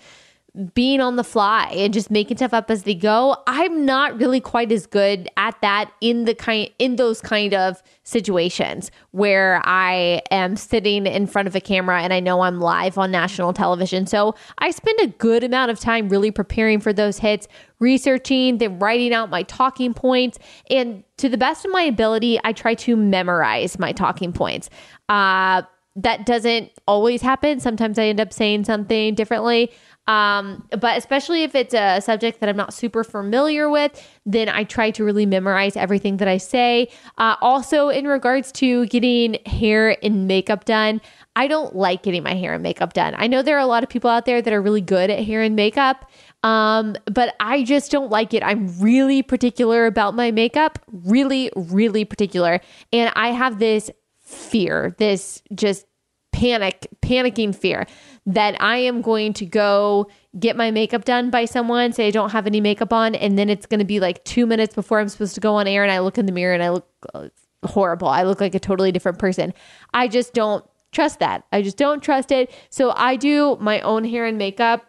being 0.76 1.02
on 1.02 1.16
the 1.16 1.24
fly 1.24 1.68
and 1.74 1.94
just 1.94 2.12
making 2.12 2.38
stuff 2.38 2.54
up 2.54 2.70
as 2.70 2.84
they 2.84 2.94
go. 2.94 3.36
I'm 3.48 3.86
not 3.86 4.20
really 4.20 4.40
quite 4.40 4.72
as 4.72 4.86
good 4.86 5.28
at 5.36 5.60
that 5.62 5.92
in 6.00 6.26
the 6.26 6.36
kind 6.36 6.70
in 6.78 6.98
those 6.98 7.22
kind 7.22 7.56
of 7.56 7.82
situations 8.04 8.92
where 9.12 9.62
I 9.66 10.22
am 10.30 10.56
sitting 10.56 11.08
in 11.08 11.26
front 11.26 11.48
of 11.48 11.56
a 11.56 11.62
camera 11.62 12.04
and 12.04 12.14
I 12.14 12.20
know 12.20 12.42
I'm 12.42 12.60
live 12.60 13.00
on 13.00 13.10
national 13.10 13.54
television. 13.54 14.06
So 14.06 14.36
I 14.60 14.70
spend 14.70 15.00
a 15.00 15.08
good 15.08 15.44
amount 15.44 15.72
of 15.72 15.80
time 15.80 16.08
really 16.08 16.30
preparing 16.30 16.80
for 16.80 16.94
those 16.94 17.18
hits, 17.18 17.48
researching, 17.80 18.60
then 18.60 18.78
writing 18.78 19.12
out 19.12 19.32
my 19.32 19.42
talking 19.44 19.96
points, 19.96 20.38
and 20.70 21.04
to 21.18 21.30
the 21.30 21.38
best 21.38 21.66
of 21.66 21.72
my 21.72 21.82
ability, 21.82 22.40
I 22.44 22.54
try 22.54 22.76
to 22.76 22.96
memorize 22.96 23.80
my 23.80 23.92
talking 23.92 24.32
points. 24.32 24.70
Uh 25.10 25.64
that 25.96 26.26
doesn't 26.26 26.72
always 26.88 27.22
happen. 27.22 27.60
Sometimes 27.60 28.00
I 28.00 28.06
end 28.06 28.20
up 28.20 28.34
saying 28.34 28.64
something 28.64 29.14
differently. 29.14 29.72
Um, 30.08 30.68
but 30.72 30.98
especially 30.98 31.44
if 31.44 31.56
it's 31.56 31.74
a 31.74 32.02
subject 32.02 32.42
that 32.42 32.50
I'm 32.50 32.58
not 32.58 32.74
super 32.74 33.04
familiar 33.04 33.70
with, 33.70 34.06
then 34.26 34.50
I 34.50 34.66
try 34.66 34.92
to 34.92 35.04
really 35.04 35.26
memorize 35.26 35.78
everything 35.78 36.18
that 36.18 36.28
I 36.28 36.38
say. 36.38 36.90
Uh, 37.18 37.36
also, 37.42 37.90
in 37.90 38.08
regards 38.08 38.52
to 38.54 38.86
getting 38.88 39.38
hair 39.46 39.98
and 40.04 40.28
makeup 40.28 40.66
done, 40.66 41.00
I 41.36 41.48
don't 41.48 41.76
like 41.76 42.04
getting 42.04 42.22
my 42.22 42.36
hair 42.36 42.54
and 42.54 42.62
makeup 42.62 42.94
done. 42.94 43.16
I 43.18 43.28
know 43.28 43.42
there 43.42 43.56
are 43.56 43.62
a 43.62 43.66
lot 43.66 43.84
of 43.84 43.90
people 43.90 44.10
out 44.10 44.26
there 44.26 44.42
that 44.42 44.54
are 44.54 44.62
really 44.62 44.82
good 44.82 45.10
at 45.10 45.24
hair 45.24 45.42
and 45.42 45.56
makeup, 45.56 46.10
um, 46.44 46.96
but 47.06 47.34
I 47.40 47.64
just 47.64 47.90
don't 47.90 48.12
like 48.12 48.34
it. 48.34 48.44
I'm 48.44 48.80
really 48.80 49.24
particular 49.24 49.86
about 49.86 50.16
my 50.16 50.32
makeup, 50.32 50.80
really, 50.92 51.50
really 51.56 52.06
particular. 52.06 52.60
And 52.92 53.12
I 53.16 53.30
have 53.30 53.60
this 53.60 53.90
fear, 54.20 54.96
this 55.00 55.42
just 55.56 55.86
panic, 56.34 56.88
panicking 57.02 57.56
fear 57.56 57.88
that 58.26 58.62
I 58.62 58.78
am 58.78 59.02
going 59.02 59.32
to 59.34 59.46
go 59.46 60.10
get 60.38 60.58
my 60.58 60.72
makeup 60.72 61.06
done 61.06 61.30
by 61.30 61.46
someone, 61.46 61.94
say 61.94 62.08
I 62.08 62.12
don't 62.12 62.32
have 62.32 62.48
any 62.48 62.60
makeup 62.60 62.92
on, 62.92 63.16
and 63.16 63.38
then 63.38 63.50
it's 63.50 63.66
going 63.66 63.80
to 63.80 63.86
be 63.86 64.00
like 64.00 64.24
two 64.26 64.46
minutes 64.46 64.76
before 64.76 65.00
I'm 65.00 65.08
supposed 65.08 65.36
to 65.36 65.42
go 65.42 65.56
on 65.56 65.68
air, 65.68 65.84
and 65.84 65.92
I 65.92 66.00
look 66.00 66.18
in 66.18 66.26
the 66.26 66.32
mirror 66.32 66.54
and 66.54 66.64
I 66.64 66.70
look 66.70 66.88
uh, 67.14 67.30
horrible. 67.66 68.08
I 68.08 68.24
look 68.24 68.42
like 68.42 68.56
a 68.56 68.60
totally 68.60 68.92
different 68.92 69.20
person. 69.20 69.54
I 69.94 70.08
just 70.08 70.34
don't 70.34 70.66
trust 70.92 71.20
that. 71.20 71.46
I 71.52 71.62
just 71.62 71.78
don't 71.78 72.02
trust 72.02 72.32
it. 72.32 72.52
So 72.70 72.94
I 72.96 73.16
do 73.16 73.58
my 73.60 73.82
own 73.82 74.04
hair 74.04 74.26
and 74.26 74.38
makeup. 74.38 74.86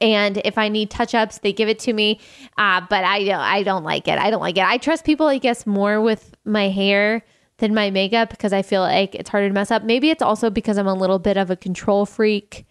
And 0.00 0.40
if 0.44 0.56
I 0.56 0.68
need 0.68 0.90
touch 0.90 1.14
ups, 1.14 1.38
they 1.38 1.52
give 1.52 1.68
it 1.68 1.78
to 1.80 1.92
me. 1.92 2.20
Uh, 2.56 2.80
but 2.88 3.04
I 3.04 3.24
don't, 3.24 3.40
I 3.40 3.62
don't 3.62 3.84
like 3.84 4.08
it. 4.08 4.18
I 4.18 4.30
don't 4.30 4.40
like 4.40 4.56
it. 4.56 4.64
I 4.64 4.78
trust 4.78 5.04
people, 5.04 5.26
I 5.26 5.38
guess, 5.38 5.66
more 5.66 6.00
with 6.00 6.34
my 6.44 6.68
hair 6.68 7.22
than 7.58 7.74
my 7.74 7.90
makeup 7.90 8.30
because 8.30 8.52
I 8.52 8.62
feel 8.62 8.80
like 8.80 9.14
it's 9.14 9.30
harder 9.30 9.48
to 9.48 9.54
mess 9.54 9.70
up. 9.70 9.84
Maybe 9.84 10.10
it's 10.10 10.22
also 10.22 10.50
because 10.50 10.78
I'm 10.78 10.86
a 10.86 10.94
little 10.94 11.18
bit 11.18 11.36
of 11.36 11.50
a 11.50 11.56
control 11.56 12.06
freak. 12.06 12.66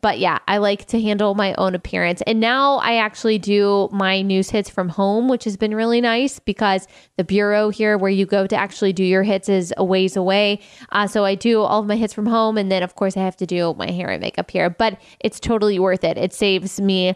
But 0.00 0.18
yeah, 0.18 0.40
I 0.48 0.56
like 0.56 0.86
to 0.86 1.00
handle 1.00 1.36
my 1.36 1.54
own 1.58 1.76
appearance. 1.76 2.22
And 2.22 2.40
now 2.40 2.78
I 2.78 2.96
actually 2.96 3.38
do 3.38 3.88
my 3.92 4.20
news 4.20 4.50
hits 4.50 4.68
from 4.68 4.88
home, 4.88 5.28
which 5.28 5.44
has 5.44 5.56
been 5.56 5.76
really 5.76 6.00
nice 6.00 6.40
because 6.40 6.88
the 7.16 7.22
bureau 7.22 7.68
here 7.68 7.96
where 7.96 8.10
you 8.10 8.26
go 8.26 8.48
to 8.48 8.56
actually 8.56 8.92
do 8.92 9.04
your 9.04 9.22
hits 9.22 9.48
is 9.48 9.72
a 9.76 9.84
ways 9.84 10.16
away. 10.16 10.58
Uh, 10.90 11.06
so 11.06 11.24
I 11.24 11.36
do 11.36 11.60
all 11.60 11.82
of 11.82 11.86
my 11.86 11.94
hits 11.94 12.12
from 12.12 12.26
home. 12.26 12.58
And 12.58 12.70
then, 12.70 12.82
of 12.82 12.96
course, 12.96 13.16
I 13.16 13.20
have 13.20 13.36
to 13.36 13.46
do 13.46 13.74
my 13.74 13.92
hair 13.92 14.08
and 14.08 14.20
makeup 14.20 14.50
here. 14.50 14.70
But 14.70 15.00
it's 15.20 15.38
totally 15.38 15.78
worth 15.78 16.02
it. 16.02 16.18
It 16.18 16.32
saves 16.32 16.80
me 16.80 17.14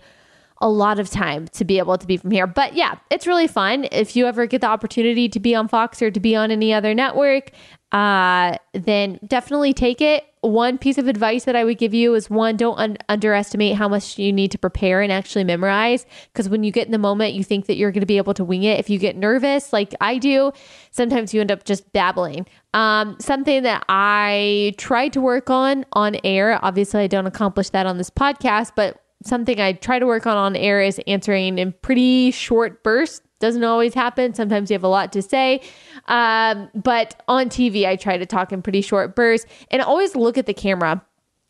a 0.60 0.68
lot 0.68 0.98
of 0.98 1.10
time 1.10 1.48
to 1.48 1.64
be 1.64 1.78
able 1.78 1.98
to 1.98 2.06
be 2.06 2.16
from 2.16 2.30
here. 2.30 2.46
But 2.46 2.74
yeah, 2.74 2.96
it's 3.10 3.26
really 3.26 3.46
fun. 3.46 3.86
If 3.92 4.16
you 4.16 4.26
ever 4.26 4.46
get 4.46 4.62
the 4.62 4.68
opportunity 4.68 5.28
to 5.28 5.40
be 5.40 5.54
on 5.54 5.68
Fox 5.68 6.00
or 6.00 6.10
to 6.10 6.20
be 6.20 6.34
on 6.34 6.50
any 6.50 6.72
other 6.72 6.94
network, 6.94 7.50
uh, 7.92 8.56
then 8.72 9.18
definitely 9.26 9.72
take 9.72 10.00
it. 10.00 10.24
One 10.40 10.78
piece 10.78 10.96
of 10.96 11.08
advice 11.08 11.44
that 11.44 11.56
I 11.56 11.64
would 11.64 11.78
give 11.78 11.92
you 11.92 12.14
is 12.14 12.30
one, 12.30 12.56
don't 12.56 12.78
un- 12.78 12.98
underestimate 13.08 13.76
how 13.76 13.88
much 13.88 14.18
you 14.18 14.32
need 14.32 14.50
to 14.52 14.58
prepare 14.58 15.02
and 15.02 15.12
actually 15.12 15.44
memorize. 15.44 16.06
Because 16.32 16.48
when 16.48 16.62
you 16.62 16.70
get 16.70 16.86
in 16.86 16.92
the 16.92 16.98
moment, 16.98 17.34
you 17.34 17.42
think 17.42 17.66
that 17.66 17.76
you're 17.76 17.90
going 17.90 18.00
to 18.00 18.06
be 18.06 18.16
able 18.16 18.34
to 18.34 18.44
wing 18.44 18.62
it. 18.62 18.78
If 18.78 18.88
you 18.88 18.98
get 18.98 19.16
nervous, 19.16 19.72
like 19.72 19.94
I 20.00 20.18
do, 20.18 20.52
sometimes 20.90 21.34
you 21.34 21.40
end 21.40 21.50
up 21.50 21.64
just 21.64 21.92
babbling. 21.92 22.46
Um, 22.74 23.16
something 23.18 23.62
that 23.64 23.84
I 23.88 24.74
tried 24.78 25.12
to 25.14 25.20
work 25.20 25.50
on 25.50 25.84
on 25.92 26.16
air. 26.22 26.58
Obviously, 26.64 27.02
I 27.02 27.06
don't 27.08 27.26
accomplish 27.26 27.70
that 27.70 27.86
on 27.86 27.98
this 27.98 28.10
podcast, 28.10 28.72
but 28.76 29.02
something 29.26 29.60
I 29.60 29.72
try 29.72 29.98
to 29.98 30.06
work 30.06 30.26
on 30.26 30.36
on 30.36 30.56
air 30.56 30.80
is 30.80 31.00
answering 31.06 31.58
in 31.58 31.72
pretty 31.82 32.30
short 32.30 32.82
bursts. 32.82 33.22
Doesn't 33.38 33.64
always 33.64 33.92
happen. 33.92 34.32
Sometimes 34.32 34.70
you 34.70 34.74
have 34.74 34.84
a 34.84 34.88
lot 34.88 35.12
to 35.12 35.20
say. 35.20 35.60
Um, 36.06 36.70
but 36.74 37.22
on 37.28 37.48
TV, 37.50 37.86
I 37.86 37.96
try 37.96 38.16
to 38.16 38.24
talk 38.24 38.50
in 38.50 38.62
pretty 38.62 38.80
short 38.80 39.14
bursts 39.14 39.46
and 39.70 39.82
always 39.82 40.16
look 40.16 40.38
at 40.38 40.46
the 40.46 40.54
camera. 40.54 41.04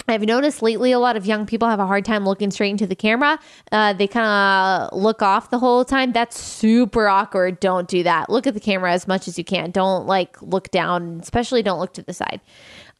I've 0.08 0.22
noticed 0.22 0.62
lately 0.62 0.92
a 0.92 0.98
lot 0.98 1.16
of 1.16 1.26
young 1.26 1.46
people 1.46 1.68
have 1.68 1.80
a 1.80 1.86
hard 1.86 2.04
time 2.04 2.24
looking 2.24 2.50
straight 2.50 2.70
into 2.70 2.86
the 2.86 2.94
camera. 2.94 3.38
Uh, 3.72 3.92
they 3.92 4.06
kind 4.06 4.26
of 4.26 4.96
look 4.96 5.20
off 5.20 5.50
the 5.50 5.58
whole 5.58 5.84
time. 5.84 6.12
That's 6.12 6.40
super 6.40 7.08
awkward. 7.08 7.58
Don't 7.58 7.88
do 7.88 8.02
that. 8.04 8.30
Look 8.30 8.46
at 8.46 8.54
the 8.54 8.60
camera 8.60 8.92
as 8.92 9.08
much 9.08 9.26
as 9.26 9.36
you 9.36 9.44
can. 9.44 9.72
Don't 9.72 10.06
like 10.06 10.40
look 10.42 10.70
down, 10.70 11.18
especially 11.20 11.62
don't 11.62 11.80
look 11.80 11.92
to 11.94 12.02
the 12.02 12.12
side. 12.12 12.40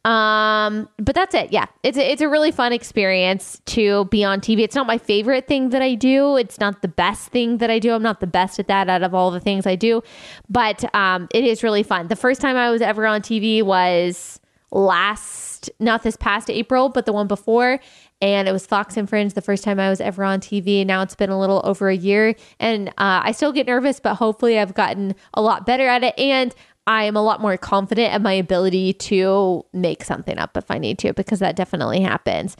Um, 0.07 0.89
but 0.99 1.17
that's 1.17 1.35
it. 1.35 1.53
Yeah, 1.53 1.67
it's 1.83 1.99
a, 1.99 2.13
it's 2.13 2.23
a 2.23 2.29
really 2.29 2.53
fun 2.53 2.73
experience 2.73 3.61
to 3.67 4.05
be 4.05 4.23
on 4.23 4.41
TV. 4.41 4.61
It's 4.61 4.77
not 4.77 4.87
my 4.87 4.99
favorite 4.99 5.49
thing 5.49 5.71
that 5.71 5.83
I 5.83 5.97
do. 5.97 6.37
It's 6.37 6.61
not 6.61 6.81
the 6.81 6.89
best 6.89 7.31
thing 7.31 7.59
that 7.59 7.71
I 7.71 7.81
do. 7.81 7.93
I'm 7.93 8.05
not 8.05 8.21
the 8.21 8.27
best 8.29 8.61
at 8.61 8.69
that 8.69 8.89
out 8.89 9.03
of 9.03 9.15
all 9.15 9.33
the 9.33 9.41
things 9.41 9.67
I 9.67 9.75
do, 9.75 10.03
but 10.49 10.85
um, 10.95 11.27
it 11.35 11.43
is 11.43 11.65
really 11.65 11.83
fun. 11.83 12.07
The 12.07 12.15
first 12.17 12.41
time 12.41 12.57
I 12.57 12.71
was 12.71 12.83
ever 12.83 13.05
on 13.05 13.21
TV 13.21 13.65
was 13.65 14.39
last, 14.71 15.71
not 15.81 16.05
this 16.05 16.17
past 16.17 16.51
April, 16.51 16.89
but 16.89 17.05
the 17.05 17.13
one 17.13 17.27
before. 17.27 17.81
And 18.23 18.49
it 18.49 18.53
was 18.53 18.65
Fox 18.65 18.97
and 18.97 19.09
Friends 19.09 19.35
the 19.35 19.43
first 19.43 19.65
time 19.65 19.81
I 19.81 19.91
was 19.91 20.01
ever 20.01 20.23
on 20.23 20.41
TV. 20.41 20.87
Now 20.87 21.03
it's 21.03 21.17
been 21.17 21.31
a 21.31 21.39
little 21.39 21.61
over 21.65 21.89
a 21.89 21.97
year. 21.97 22.37
And 22.61 22.91
uh, 22.91 23.21
I 23.25 23.33
still 23.33 23.53
get 23.53 23.67
nervous, 23.67 23.99
but 23.99 24.15
hopefully 24.15 24.59
I've 24.59 24.75
gotten 24.75 25.17
a 25.35 25.43
lot 25.43 25.67
better 25.67 25.87
at 25.89 26.05
it. 26.05 26.19
And 26.19 26.55
I 26.87 27.05
am 27.05 27.17
a 27.17 27.23
lot 27.23 27.41
more 27.41 27.57
confident 27.57 28.15
in 28.15 28.23
my 28.23 28.33
ability 28.33 28.93
to 28.95 29.65
make 29.73 30.05
something 30.05 30.39
up 30.39 30.57
if 30.57 30.71
I 30.71 30.79
need 30.79 30.99
to, 31.01 31.13
because 31.13 31.41
that 31.41 31.57
definitely 31.57 32.01
happens. 32.01 32.57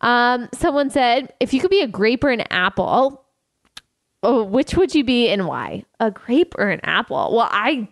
Um, 0.00 0.48
someone 0.52 0.90
said, 0.90 1.32
if 1.40 1.52
you 1.52 1.60
could 1.60 1.70
be 1.70 1.80
a 1.80 1.88
grape 1.88 2.22
or 2.22 2.30
an 2.30 2.44
apple, 2.50 3.24
oh, 4.22 4.44
which 4.44 4.74
would 4.74 4.94
you 4.94 5.02
be 5.02 5.28
and 5.28 5.46
why? 5.46 5.84
A 5.98 6.10
grape 6.10 6.54
or 6.56 6.68
an 6.70 6.80
apple? 6.84 7.34
Well, 7.34 7.48
I 7.50 7.88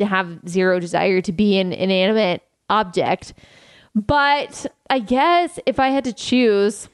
have 0.00 0.40
zero 0.48 0.80
desire 0.80 1.20
to 1.20 1.32
be 1.32 1.58
an 1.58 1.72
inanimate 1.72 2.42
object, 2.70 3.34
but 3.94 4.66
I 4.88 5.00
guess 5.00 5.58
if 5.66 5.78
I 5.80 5.88
had 5.88 6.04
to 6.04 6.12
choose, 6.12 6.88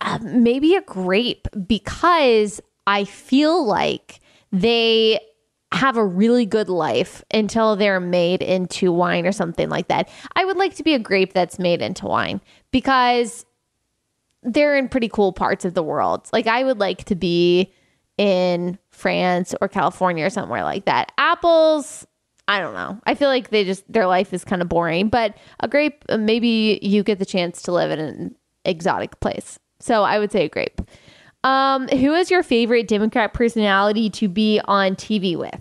uh, 0.00 0.18
maybe 0.22 0.74
a 0.74 0.82
grape 0.82 1.48
because 1.66 2.60
I 2.86 3.04
feel 3.04 3.64
like 3.64 4.20
they 4.50 5.20
have 5.72 5.96
a 5.96 6.04
really 6.04 6.46
good 6.46 6.68
life 6.68 7.24
until 7.32 7.76
they're 7.76 8.00
made 8.00 8.42
into 8.42 8.92
wine 8.92 9.26
or 9.26 9.32
something 9.32 9.68
like 9.68 9.88
that. 9.88 10.08
I 10.36 10.44
would 10.44 10.56
like 10.56 10.74
to 10.76 10.82
be 10.82 10.94
a 10.94 10.98
grape 10.98 11.32
that's 11.32 11.58
made 11.58 11.80
into 11.82 12.06
wine 12.06 12.40
because 12.70 13.46
they're 14.42 14.76
in 14.76 14.88
pretty 14.88 15.08
cool 15.08 15.32
parts 15.32 15.64
of 15.64 15.74
the 15.74 15.82
world. 15.82 16.28
Like 16.32 16.46
I 16.46 16.64
would 16.64 16.78
like 16.78 17.04
to 17.04 17.14
be 17.14 17.72
in 18.18 18.78
France 18.90 19.54
or 19.60 19.68
California 19.68 20.26
or 20.26 20.30
somewhere 20.30 20.64
like 20.64 20.84
that. 20.84 21.12
Apples, 21.16 22.06
I 22.48 22.60
don't 22.60 22.74
know. 22.74 23.00
I 23.04 23.14
feel 23.14 23.28
like 23.28 23.50
they 23.50 23.64
just 23.64 23.90
their 23.90 24.06
life 24.06 24.34
is 24.34 24.44
kind 24.44 24.62
of 24.62 24.68
boring, 24.68 25.08
but 25.08 25.36
a 25.60 25.68
grape 25.68 26.04
maybe 26.08 26.78
you 26.82 27.02
get 27.02 27.18
the 27.18 27.26
chance 27.26 27.62
to 27.62 27.72
live 27.72 27.90
in 27.90 27.98
an 27.98 28.36
exotic 28.64 29.18
place. 29.20 29.58
So 29.80 30.02
I 30.02 30.18
would 30.18 30.30
say 30.30 30.44
a 30.44 30.48
grape. 30.48 30.80
Um, 31.44 31.88
who 31.88 32.14
is 32.14 32.30
your 32.30 32.42
favorite 32.42 32.86
Democrat 32.86 33.34
personality 33.34 34.10
to 34.10 34.28
be 34.28 34.60
on 34.66 34.94
TV 34.94 35.36
with? 35.36 35.60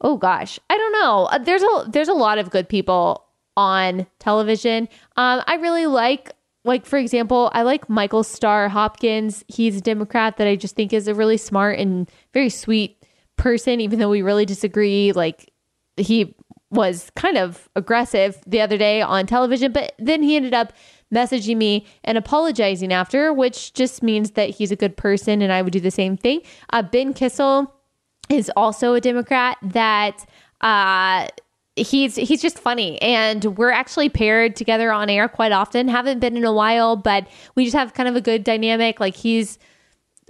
oh 0.00 0.16
gosh, 0.16 0.58
I 0.68 0.76
don't 0.76 0.92
know. 0.92 1.24
Uh, 1.26 1.38
there's 1.38 1.62
a 1.62 1.84
there's 1.88 2.08
a 2.08 2.14
lot 2.14 2.38
of 2.38 2.50
good 2.50 2.68
people 2.68 3.26
on 3.56 4.06
television. 4.18 4.88
Um, 5.16 5.42
I 5.46 5.56
really 5.56 5.86
like 5.86 6.32
like 6.64 6.86
for 6.86 6.98
example, 6.98 7.50
I 7.54 7.62
like 7.62 7.88
Michael 7.88 8.22
Starr 8.22 8.68
Hopkins. 8.68 9.44
He's 9.48 9.76
a 9.76 9.80
Democrat 9.80 10.36
that 10.36 10.46
I 10.46 10.56
just 10.56 10.76
think 10.76 10.92
is 10.92 11.08
a 11.08 11.14
really 11.14 11.36
smart 11.36 11.78
and 11.78 12.10
very 12.32 12.50
sweet 12.50 13.04
person, 13.36 13.80
even 13.80 13.98
though 13.98 14.10
we 14.10 14.22
really 14.22 14.46
disagree. 14.46 15.12
Like 15.12 15.52
he 15.96 16.34
was 16.70 17.10
kind 17.16 17.36
of 17.36 17.68
aggressive 17.74 18.40
the 18.46 18.60
other 18.60 18.78
day 18.78 19.02
on 19.02 19.26
television, 19.26 19.72
but 19.72 19.92
then 19.98 20.22
he 20.22 20.36
ended 20.36 20.54
up 20.54 20.72
messaging 21.12 21.56
me 21.56 21.86
and 22.04 22.16
apologizing 22.16 22.92
after, 22.92 23.32
which 23.32 23.72
just 23.72 24.02
means 24.02 24.32
that 24.32 24.50
he's 24.50 24.70
a 24.70 24.76
good 24.76 24.96
person 24.96 25.42
and 25.42 25.52
I 25.52 25.62
would 25.62 25.72
do 25.72 25.80
the 25.80 25.90
same 25.90 26.16
thing. 26.16 26.42
Uh, 26.70 26.82
ben 26.82 27.12
Kissel 27.14 27.72
is 28.28 28.50
also 28.56 28.94
a 28.94 29.00
Democrat 29.00 29.58
that 29.62 30.24
uh, 30.60 31.28
he's 31.76 32.16
he's 32.16 32.42
just 32.42 32.58
funny. 32.58 33.00
And 33.02 33.44
we're 33.56 33.70
actually 33.70 34.08
paired 34.08 34.56
together 34.56 34.92
on 34.92 35.10
air 35.10 35.28
quite 35.28 35.52
often. 35.52 35.88
Haven't 35.88 36.20
been 36.20 36.36
in 36.36 36.44
a 36.44 36.52
while 36.52 36.96
but 36.96 37.26
we 37.54 37.64
just 37.64 37.76
have 37.76 37.94
kind 37.94 38.08
of 38.08 38.16
a 38.16 38.20
good 38.20 38.44
dynamic. 38.44 39.00
Like 39.00 39.16
he's 39.16 39.58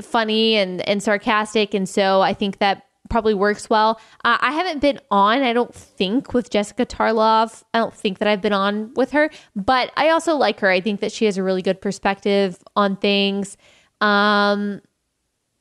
funny 0.01 0.57
and 0.57 0.81
and 0.88 1.03
sarcastic. 1.03 1.75
And 1.75 1.88
so 1.88 2.23
i 2.23 2.33
think 2.33 2.59
that 2.59 2.87
probably 3.11 3.35
works 3.35 3.68
well 3.68 4.01
uh, 4.25 4.38
i 4.40 4.53
haven't 4.53 4.81
been 4.81 4.99
on 5.11 5.42
i 5.42 5.53
don't 5.53 5.75
think 5.75 6.33
with 6.33 6.49
jessica 6.51 6.87
tarlov 6.87 7.62
i 7.75 7.79
don't 7.79 7.94
think 7.94 8.18
that 8.18 8.29
i've 8.29 8.40
been 8.40 8.53
on 8.53 8.92
with 8.94 9.11
her 9.11 9.29
but 9.55 9.92
i 9.96 10.09
also 10.09 10.37
like 10.37 10.61
her 10.61 10.70
i 10.70 10.81
think 10.81 11.01
that 11.01 11.12
she 11.12 11.25
has 11.25 11.37
a 11.37 11.42
really 11.42 11.62
good 11.62 11.81
perspective 11.81 12.57
on 12.77 12.96
things 12.96 13.57
um 14.01 14.81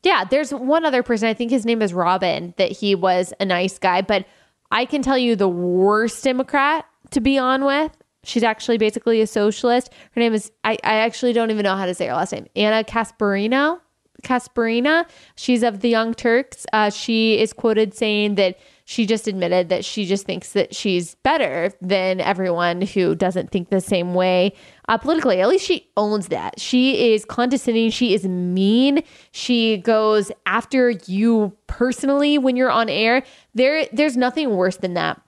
yeah 0.03 0.23
there's 0.23 0.53
one 0.53 0.85
other 0.85 1.03
person 1.03 1.27
i 1.27 1.33
think 1.33 1.51
his 1.51 1.65
name 1.65 1.81
is 1.81 1.93
robin 1.93 2.53
that 2.57 2.71
he 2.71 2.95
was 2.95 3.33
a 3.39 3.45
nice 3.45 3.77
guy 3.77 4.01
but 4.01 4.25
I 4.71 4.85
can 4.85 5.01
tell 5.01 5.17
you 5.17 5.35
the 5.35 5.49
worst 5.49 6.23
Democrat 6.23 6.85
to 7.12 7.21
be 7.21 7.38
on 7.38 7.65
with. 7.65 7.91
She's 8.23 8.43
actually 8.43 8.77
basically 8.77 9.21
a 9.21 9.27
socialist. 9.27 9.91
Her 10.12 10.19
name 10.19 10.33
is, 10.33 10.51
I, 10.63 10.73
I 10.83 10.95
actually 10.95 11.33
don't 11.33 11.51
even 11.51 11.63
know 11.63 11.75
how 11.75 11.85
to 11.85 11.93
say 11.93 12.07
her 12.07 12.13
last 12.13 12.33
name, 12.33 12.47
Anna 12.55 12.83
Casperino. 12.83 13.79
Casperina. 14.21 15.05
She's 15.36 15.63
of 15.63 15.82
the 15.82 15.89
Young 15.89 16.13
Turks. 16.13 16.65
Uh, 16.73 16.89
she 16.89 17.39
is 17.39 17.53
quoted 17.53 17.93
saying 17.93 18.36
that 18.36 18.58
she 18.86 19.05
just 19.05 19.27
admitted 19.27 19.69
that 19.69 19.86
she 19.86 20.05
just 20.05 20.25
thinks 20.25 20.53
that 20.53 20.73
she's 20.73 21.13
better 21.15 21.71
than 21.79 22.19
everyone 22.19 22.82
who 22.82 23.13
doesn't 23.13 23.51
think 23.51 23.69
the 23.69 23.82
same 23.82 24.15
way 24.15 24.53
uh, 24.88 24.97
politically. 24.97 25.41
At 25.41 25.47
least 25.47 25.65
she 25.65 25.91
owns 25.95 26.29
that. 26.29 26.60
She 26.60 27.13
is 27.13 27.23
condescending. 27.23 27.91
She 27.91 28.15
is 28.15 28.25
mean. 28.25 29.03
She 29.32 29.77
goes 29.77 30.32
after 30.47 30.89
you 31.05 31.55
personally 31.67 32.39
when 32.39 32.55
you're 32.55 32.71
on 32.71 32.89
air. 32.89 33.21
There, 33.53 33.86
there's 33.93 34.17
nothing 34.17 34.55
worse 34.55 34.77
than 34.77 34.95
that. 34.95 35.21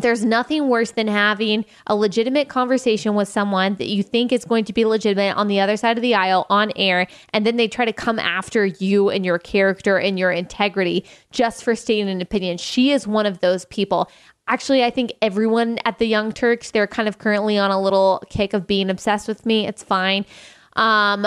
There's 0.00 0.24
nothing 0.24 0.68
worse 0.68 0.92
than 0.92 1.08
having 1.08 1.64
a 1.86 1.94
legitimate 1.94 2.48
conversation 2.48 3.14
with 3.14 3.28
someone 3.28 3.74
that 3.76 3.88
you 3.88 4.02
think 4.02 4.32
is 4.32 4.44
going 4.44 4.64
to 4.64 4.72
be 4.72 4.84
legitimate 4.84 5.36
on 5.36 5.48
the 5.48 5.60
other 5.60 5.76
side 5.76 5.96
of 5.98 6.02
the 6.02 6.14
aisle 6.14 6.46
on 6.50 6.72
air, 6.76 7.06
and 7.32 7.46
then 7.46 7.56
they 7.56 7.68
try 7.68 7.84
to 7.84 7.92
come 7.92 8.18
after 8.18 8.66
you 8.66 9.10
and 9.10 9.24
your 9.24 9.38
character 9.38 9.98
and 9.98 10.18
your 10.18 10.30
integrity 10.30 11.04
just 11.30 11.62
for 11.64 11.74
stating 11.74 12.08
an 12.08 12.20
opinion. 12.20 12.58
She 12.58 12.90
is 12.92 13.06
one 13.06 13.26
of 13.26 13.40
those 13.40 13.64
people. 13.66 14.10
Actually, 14.48 14.82
I 14.82 14.90
think 14.90 15.12
everyone 15.22 15.78
at 15.84 15.98
the 15.98 16.06
Young 16.06 16.32
Turks, 16.32 16.72
they're 16.72 16.86
kind 16.86 17.08
of 17.08 17.18
currently 17.18 17.56
on 17.56 17.70
a 17.70 17.80
little 17.80 18.22
kick 18.30 18.52
of 18.52 18.66
being 18.66 18.90
obsessed 18.90 19.28
with 19.28 19.46
me. 19.46 19.66
It's 19.66 19.82
fine. 19.82 20.26
Um, 20.74 21.26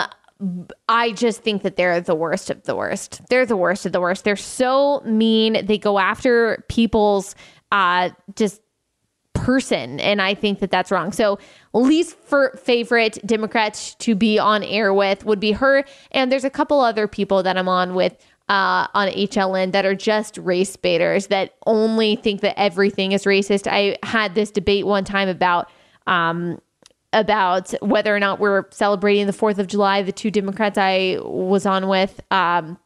I 0.89 1.11
just 1.13 1.41
think 1.41 1.61
that 1.61 1.77
they're 1.77 2.01
the 2.01 2.15
worst 2.15 2.49
of 2.49 2.63
the 2.63 2.75
worst. 2.75 3.21
They're 3.29 3.45
the 3.45 3.55
worst 3.55 3.85
of 3.85 3.93
the 3.93 4.01
worst. 4.01 4.25
They're 4.25 4.35
so 4.35 5.01
mean. 5.05 5.65
They 5.65 5.77
go 5.77 5.99
after 5.99 6.65
people's 6.67 7.33
uh, 7.73 8.11
just 8.35 8.61
person. 9.33 9.99
And 9.99 10.21
I 10.21 10.33
think 10.35 10.59
that 10.59 10.71
that's 10.71 10.91
wrong. 10.91 11.11
So, 11.11 11.37
least 11.73 12.15
favorite 12.15 13.17
Democrats 13.25 13.95
to 13.95 14.15
be 14.15 14.39
on 14.39 14.63
air 14.63 14.93
with 14.93 15.25
would 15.25 15.39
be 15.39 15.51
her. 15.51 15.83
And 16.11 16.31
there's 16.31 16.45
a 16.45 16.49
couple 16.49 16.79
other 16.79 17.07
people 17.07 17.43
that 17.43 17.57
I'm 17.57 17.67
on 17.67 17.95
with 17.95 18.15
uh, 18.47 18.87
on 18.93 19.09
HLN 19.09 19.71
that 19.71 19.85
are 19.85 19.95
just 19.95 20.37
race 20.37 20.75
baiters 20.75 21.27
that 21.27 21.55
only 21.65 22.15
think 22.15 22.41
that 22.41 22.57
everything 22.59 23.11
is 23.11 23.25
racist. 23.25 23.67
I 23.69 23.97
had 24.03 24.35
this 24.35 24.51
debate 24.51 24.85
one 24.85 25.03
time 25.03 25.27
about. 25.27 25.69
Um, 26.07 26.59
about 27.15 27.71
whether 27.83 28.13
or 28.13 28.19
not 28.19 28.39
we're 28.39 28.65
celebrating 28.71 29.27
the 29.27 29.33
4th 29.33 29.59
of 29.59 29.67
July. 29.67 30.01
The 30.01 30.11
two 30.11 30.31
Democrats 30.31 30.79
I 30.79 31.19
was 31.21 31.67
on 31.67 31.87
with 31.87 32.19
um, 32.31 32.79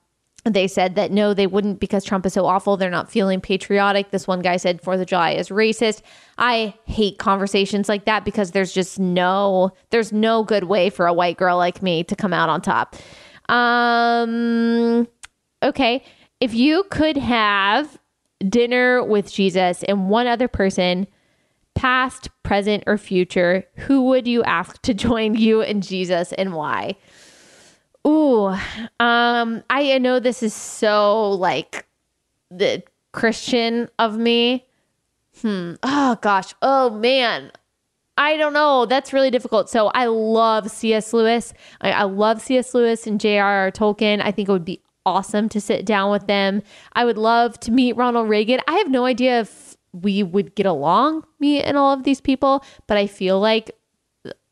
they 0.52 0.68
said 0.68 0.96
that 0.96 1.12
no, 1.12 1.34
they 1.34 1.48
wouldn't 1.48 1.80
because 1.80 2.04
Trump 2.04 2.26
is 2.26 2.34
so 2.34 2.46
awful. 2.46 2.78
They're 2.78 2.90
not 2.90 3.12
feeling 3.12 3.42
patriotic. 3.42 4.12
This 4.12 4.28
one 4.28 4.42
guy 4.42 4.58
said 4.58 4.82
Fourth 4.82 5.00
of 5.00 5.08
July 5.08 5.32
is 5.32 5.50
racist. 5.50 6.02
I 6.38 6.74
hate 6.86 7.18
conversations 7.18 7.90
like 7.90 8.06
that 8.06 8.26
because 8.26 8.52
there's 8.52 8.74
just 8.74 9.00
no, 9.00 9.72
there's 9.90 10.12
no 10.12 10.44
good 10.44 10.66
way 10.66 10.90
for 10.90 11.08
a 11.08 11.14
white 11.14 11.38
girl 11.38 11.58
like 11.58 11.82
me 11.82 12.04
to 12.06 12.16
come 12.16 12.34
out 12.34 12.50
on 12.50 12.62
top. 12.62 12.96
Um, 13.50 15.08
okay, 15.64 16.04
if 16.40 16.54
you 16.54 16.84
could 16.90 17.18
have 17.18 17.98
dinner 18.48 19.04
with 19.04 19.32
Jesus 19.32 19.84
and 19.84 20.10
one 20.10 20.28
other 20.28 20.48
person, 20.48 21.08
past, 21.76 22.30
present, 22.44 22.84
or 22.88 22.98
future, 22.98 23.64
who 23.76 24.04
would 24.04 24.28
you 24.28 24.44
ask 24.44 24.82
to 24.82 24.94
join 24.94 25.36
you 25.36 25.62
and 25.62 25.84
Jesus 25.84 26.34
and 26.34 26.54
why? 26.54 26.96
Ooh, 28.08 28.56
um, 29.00 29.64
I 29.70 29.98
know 30.00 30.20
this 30.20 30.42
is 30.42 30.54
so 30.54 31.32
like 31.32 31.86
the 32.50 32.84
Christian 33.12 33.90
of 34.00 34.18
me. 34.18 34.66
Hmm. 35.42 35.74
Oh 35.84 36.18
gosh. 36.22 36.54
Oh 36.62 36.90
man. 36.90 37.52
I 38.18 38.36
don't 38.38 38.54
know. 38.54 38.86
That's 38.86 39.14
really 39.14 39.30
difficult. 39.30 39.70
So 39.70 39.88
I 39.88 40.06
love 40.06 40.72
C.S. 40.72 41.14
Lewis. 41.14 41.54
I, 41.82 41.92
I 41.92 42.04
love 42.04 42.42
C.S. 42.42 42.74
Lewis 42.74 43.06
and 43.06 43.20
J.R.R. 43.20 43.72
Tolkien. 43.72 44.22
I 44.24 44.32
think 44.32 44.50
it 44.50 44.52
would 44.52 44.66
be 44.66 44.82
awesome 45.06 45.50
to 45.50 45.62
sit 45.62 45.86
down 45.86 46.12
with 46.12 46.28
them. 46.28 46.64
I 46.94 47.06
would 47.06 47.18
love 47.18 47.60
to 47.62 47.72
meet 47.72 47.96
Ronald 47.96 48.28
Reagan. 48.28 48.60
I 48.68 48.74
have 48.74 48.90
no 48.90 49.06
idea 49.06 49.42
if 49.42 49.78
we 49.94 50.24
would 50.24 50.56
get 50.56 50.66
along, 50.66 51.26
me 51.40 51.62
and 51.62 51.78
all 51.78 51.94
of 51.94 52.04
these 52.04 52.22
people, 52.22 52.64
but 52.88 52.98
I 52.98 53.08
feel 53.08 53.40
like 53.40 53.72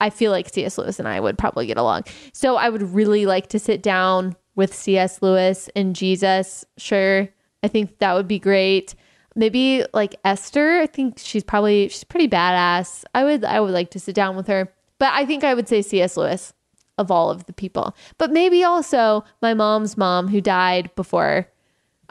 I 0.01 0.09
feel 0.09 0.31
like 0.31 0.49
C.S. 0.49 0.77
Lewis 0.77 0.99
and 0.99 1.07
I 1.07 1.19
would 1.19 1.37
probably 1.37 1.67
get 1.67 1.77
along. 1.77 2.03
So 2.33 2.55
I 2.55 2.69
would 2.69 2.81
really 2.81 3.25
like 3.25 3.47
to 3.49 3.59
sit 3.59 3.81
down 3.81 4.35
with 4.55 4.73
C.S. 4.73 5.21
Lewis 5.21 5.69
and 5.75 5.95
Jesus. 5.95 6.65
Sure. 6.77 7.27
I 7.63 7.67
think 7.67 7.97
that 7.99 8.13
would 8.13 8.27
be 8.27 8.39
great. 8.39 8.95
Maybe 9.35 9.83
like 9.93 10.15
Esther. 10.23 10.79
I 10.79 10.87
think 10.87 11.19
she's 11.19 11.43
probably 11.43 11.89
she's 11.89 12.03
pretty 12.03 12.27
badass. 12.27 13.03
I 13.13 13.23
would 13.23 13.43
I 13.43 13.59
would 13.59 13.73
like 13.73 13.91
to 13.91 13.99
sit 13.99 14.15
down 14.15 14.35
with 14.35 14.47
her. 14.47 14.71
But 14.97 15.11
I 15.13 15.25
think 15.25 15.43
I 15.43 15.53
would 15.53 15.67
say 15.67 15.81
C.S. 15.81 16.15
Lewis 16.15 16.53
of 16.97 17.11
all 17.11 17.29
of 17.29 17.45
the 17.45 17.53
people. 17.53 17.95
But 18.17 18.31
maybe 18.31 18.63
also 18.63 19.25
my 19.41 19.53
mom's 19.53 19.97
mom 19.97 20.29
who 20.29 20.39
died 20.39 20.93
before 20.95 21.47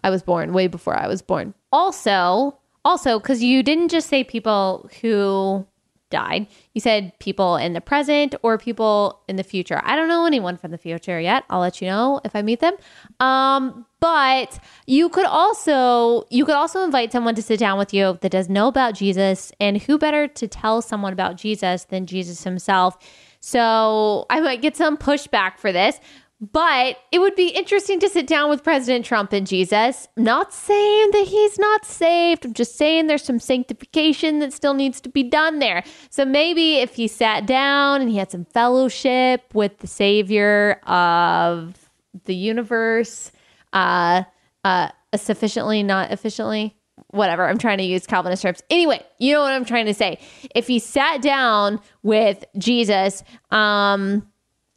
I 0.03 0.11
was 0.11 0.23
born, 0.23 0.53
way 0.53 0.67
before 0.67 0.95
I 0.95 1.07
was 1.07 1.23
born. 1.23 1.55
Also, 1.73 2.59
also 2.85 3.19
cuz 3.19 3.43
you 3.43 3.63
didn't 3.63 3.89
just 3.89 4.09
say 4.09 4.23
people 4.23 4.91
who 5.01 5.67
died. 6.15 6.47
You 6.75 6.81
said 6.81 7.13
people 7.19 7.57
in 7.57 7.73
the 7.73 7.81
present 7.81 8.37
or 8.43 8.57
people 8.57 9.21
in 9.29 9.35
the 9.37 9.43
future. 9.43 9.83
I 9.85 9.97
don't 9.97 10.09
know 10.09 10.25
anyone 10.27 10.57
from 10.57 10.71
the 10.71 10.79
future 10.79 11.21
yet. 11.21 11.43
I'll 11.51 11.61
let 11.61 11.83
you 11.83 11.89
know 11.89 12.21
if 12.25 12.37
I 12.37 12.43
meet 12.43 12.61
them. 12.61 12.75
Um, 13.19 13.85
but 14.01 14.59
you 14.87 15.09
could 15.09 15.27
also 15.27 16.27
you 16.31 16.45
could 16.45 16.55
also 16.55 16.85
invite 16.85 17.11
someone 17.11 17.35
to 17.35 17.43
sit 17.43 17.59
down 17.59 17.79
with 17.79 17.93
you 17.93 18.19
that 18.21 18.31
does 18.31 18.49
know 18.49 18.69
about 18.69 18.95
Jesus 18.95 19.51
and 19.59 19.83
who 19.83 19.99
better 19.99 20.29
to 20.29 20.47
tell 20.47 20.81
someone 20.83 21.13
about 21.13 21.37
Jesus 21.37 21.85
than 21.85 22.07
Jesus 22.07 22.45
himself. 22.45 22.97
So 23.41 24.25
I 24.31 24.41
might 24.41 24.63
get 24.63 24.75
some 24.75 24.97
pushback 24.97 25.59
for 25.59 25.71
this, 25.71 26.01
but 26.41 26.99
it 27.13 27.21
would 27.21 27.37
be 27.37 27.49
interesting 27.49 28.01
to 28.01 28.09
sit 28.09 28.27
down 28.27 28.51
with 28.51 28.65
President 28.65 29.05
Trump 29.05 29.33
and 29.33 29.47
Jesus. 29.47 30.09
Not 30.17 30.53
saying 30.53 31.11
that 31.13 31.27
he's 31.27 31.59
not 31.59 31.85
saved. 31.85 32.45
I'm 32.45 32.53
just 32.53 32.77
saying 32.77 33.07
there's 33.07 33.25
some 33.25 33.39
sanctification 33.39 34.41
that 34.41 34.53
still 34.53 34.75
needs 34.75 35.01
to 35.03 35.09
be 35.09 35.23
done 35.23 35.59
there. 35.59 35.85
So 36.11 36.25
maybe 36.25 36.77
if 36.77 36.95
he 36.97 37.09
sat 37.09 37.47
down 37.47 38.01
and 38.01 38.11
he 38.11 38.17
had 38.17 38.31
some 38.31 38.45
fellowship 38.45 39.55
with 39.55 39.79
the 39.79 39.87
Savior 39.87 40.81
of 40.87 41.91
the 42.25 42.35
universe, 42.35 43.33
uh, 43.73 44.25
uh, 44.65 44.89
sufficiently, 45.17 45.83
not 45.83 46.11
efficiently, 46.11 46.77
whatever. 47.09 47.49
I'm 47.49 47.59
trying 47.59 47.79
to 47.79 47.85
use 47.85 48.07
Calvinist 48.07 48.43
terms. 48.43 48.63
Anyway, 48.71 49.05
you 49.19 49.33
know 49.33 49.41
what 49.41 49.53
I'm 49.53 49.65
trying 49.65 49.87
to 49.87 49.95
say. 49.95 50.19
If 50.55 50.67
he 50.67 50.79
sat 50.79 51.23
down 51.23 51.81
with 52.03 52.45
Jesus, 52.59 53.23
um, 53.51 54.27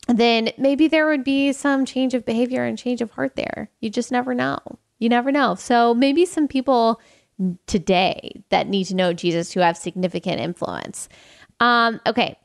then 0.08 0.52
maybe 0.58 0.88
there 0.88 1.08
would 1.08 1.24
be 1.24 1.52
some 1.54 1.86
change 1.86 2.14
of 2.14 2.26
behavior 2.26 2.64
and 2.64 2.78
change 2.78 3.02
of 3.02 3.12
heart 3.12 3.36
there. 3.36 3.70
You 3.82 3.90
just 3.90 4.12
never 4.12 4.34
know. 4.34 4.60
You 5.00 5.10
never 5.10 5.32
know. 5.32 5.56
So 5.56 5.94
maybe 5.94 6.26
some 6.26 6.48
people 6.48 7.02
today 7.68 8.44
that 8.50 8.68
need 8.68 8.86
to 8.86 8.96
know 8.96 9.14
Jesus 9.14 9.52
who 9.52 9.60
have 9.60 9.78
significant 9.78 10.40
influence. 10.40 11.08
Um, 11.60 12.00
okay. 12.06 12.38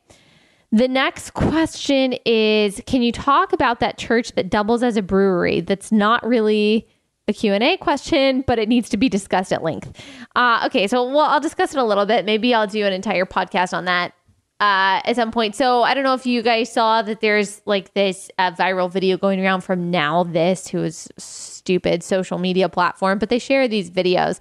The 0.71 0.87
next 0.87 1.31
question 1.31 2.13
is 2.25 2.81
Can 2.85 3.01
you 3.01 3.11
talk 3.11 3.53
about 3.53 3.79
that 3.79 3.97
church 3.97 4.33
that 4.33 4.49
doubles 4.49 4.83
as 4.83 4.97
a 4.97 5.01
brewery 5.01 5.61
that's 5.61 5.91
not 5.91 6.25
really 6.25 6.87
a 7.27 7.33
Q&A 7.33 7.77
question, 7.77 8.43
but 8.45 8.59
it 8.59 8.67
needs 8.67 8.89
to 8.89 8.97
be 8.97 9.07
discussed 9.07 9.53
at 9.53 9.63
length. 9.63 9.97
Uh, 10.35 10.63
okay, 10.65 10.87
so 10.87 11.05
well, 11.05 11.21
I'll 11.21 11.39
discuss 11.39 11.73
it 11.73 11.79
a 11.79 11.83
little 11.83 12.05
bit. 12.05 12.25
Maybe 12.25 12.53
I'll 12.53 12.67
do 12.67 12.85
an 12.85 12.91
entire 12.91 13.25
podcast 13.25 13.73
on 13.73 13.85
that 13.85 14.13
uh, 14.63 15.01
at 15.03 15.17
some 15.17 15.29
point. 15.29 15.55
So 15.55 15.83
I 15.83 15.93
don't 15.93 16.05
know 16.05 16.13
if 16.13 16.25
you 16.25 16.41
guys 16.41 16.71
saw 16.71 17.01
that 17.01 17.19
there's 17.19 17.61
like 17.65 17.93
this 17.95 18.31
uh, 18.39 18.51
viral 18.51 18.89
video 18.89 19.17
going 19.17 19.43
around 19.43 19.59
from 19.59 19.91
NowThis, 19.91 20.69
who 20.69 20.83
is 20.83 21.09
stupid 21.17 22.01
social 22.01 22.37
media 22.37 22.69
platform, 22.69 23.19
but 23.19 23.27
they 23.27 23.39
share 23.39 23.67
these 23.67 23.91
videos, 23.91 24.39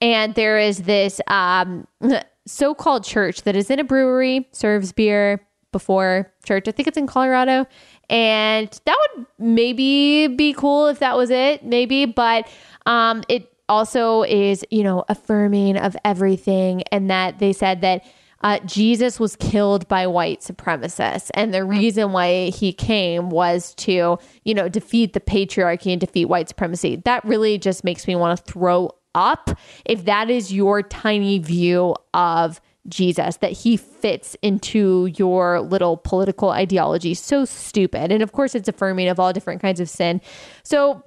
and 0.00 0.34
there 0.34 0.58
is 0.58 0.78
this 0.82 1.20
um, 1.28 1.86
so-called 2.46 3.04
church 3.04 3.42
that 3.42 3.54
is 3.54 3.70
in 3.70 3.78
a 3.78 3.84
brewery, 3.84 4.48
serves 4.50 4.90
beer 4.90 5.40
before 5.70 6.32
church. 6.44 6.66
I 6.66 6.72
think 6.72 6.88
it's 6.88 6.98
in 6.98 7.06
Colorado, 7.06 7.64
and 8.08 8.68
that 8.86 8.96
would 9.16 9.26
maybe 9.38 10.26
be 10.26 10.52
cool 10.52 10.88
if 10.88 10.98
that 10.98 11.16
was 11.16 11.30
it, 11.30 11.64
maybe, 11.64 12.06
but 12.06 12.48
um, 12.86 13.22
it 13.28 13.52
also 13.68 14.24
is, 14.24 14.64
you 14.72 14.82
know, 14.82 15.04
affirming 15.08 15.76
of 15.76 15.96
everything, 16.04 16.82
and 16.90 17.08
that 17.08 17.38
they 17.38 17.52
said 17.52 17.82
that 17.82 18.04
uh, 18.42 18.58
Jesus 18.60 19.20
was 19.20 19.36
killed 19.36 19.86
by 19.88 20.06
white 20.06 20.40
supremacists. 20.40 21.30
And 21.34 21.52
the 21.52 21.64
reason 21.64 22.12
why 22.12 22.50
he 22.50 22.72
came 22.72 23.30
was 23.30 23.74
to, 23.76 24.18
you 24.44 24.54
know, 24.54 24.68
defeat 24.68 25.12
the 25.12 25.20
patriarchy 25.20 25.92
and 25.92 26.00
defeat 26.00 26.26
white 26.26 26.48
supremacy. 26.48 26.96
That 27.04 27.24
really 27.24 27.58
just 27.58 27.84
makes 27.84 28.06
me 28.06 28.16
want 28.16 28.38
to 28.38 28.52
throw 28.52 28.90
up 29.14 29.50
if 29.84 30.04
that 30.04 30.30
is 30.30 30.52
your 30.52 30.82
tiny 30.82 31.38
view 31.38 31.96
of 32.14 32.60
Jesus, 32.88 33.36
that 33.38 33.52
he 33.52 33.76
fits 33.76 34.36
into 34.42 35.10
your 35.16 35.60
little 35.60 35.98
political 35.98 36.50
ideology. 36.50 37.14
So 37.14 37.44
stupid. 37.44 38.10
And 38.10 38.22
of 38.22 38.32
course, 38.32 38.54
it's 38.54 38.68
affirming 38.68 39.08
of 39.08 39.20
all 39.20 39.32
different 39.32 39.60
kinds 39.60 39.80
of 39.80 39.88
sin. 39.88 40.20
So, 40.62 41.04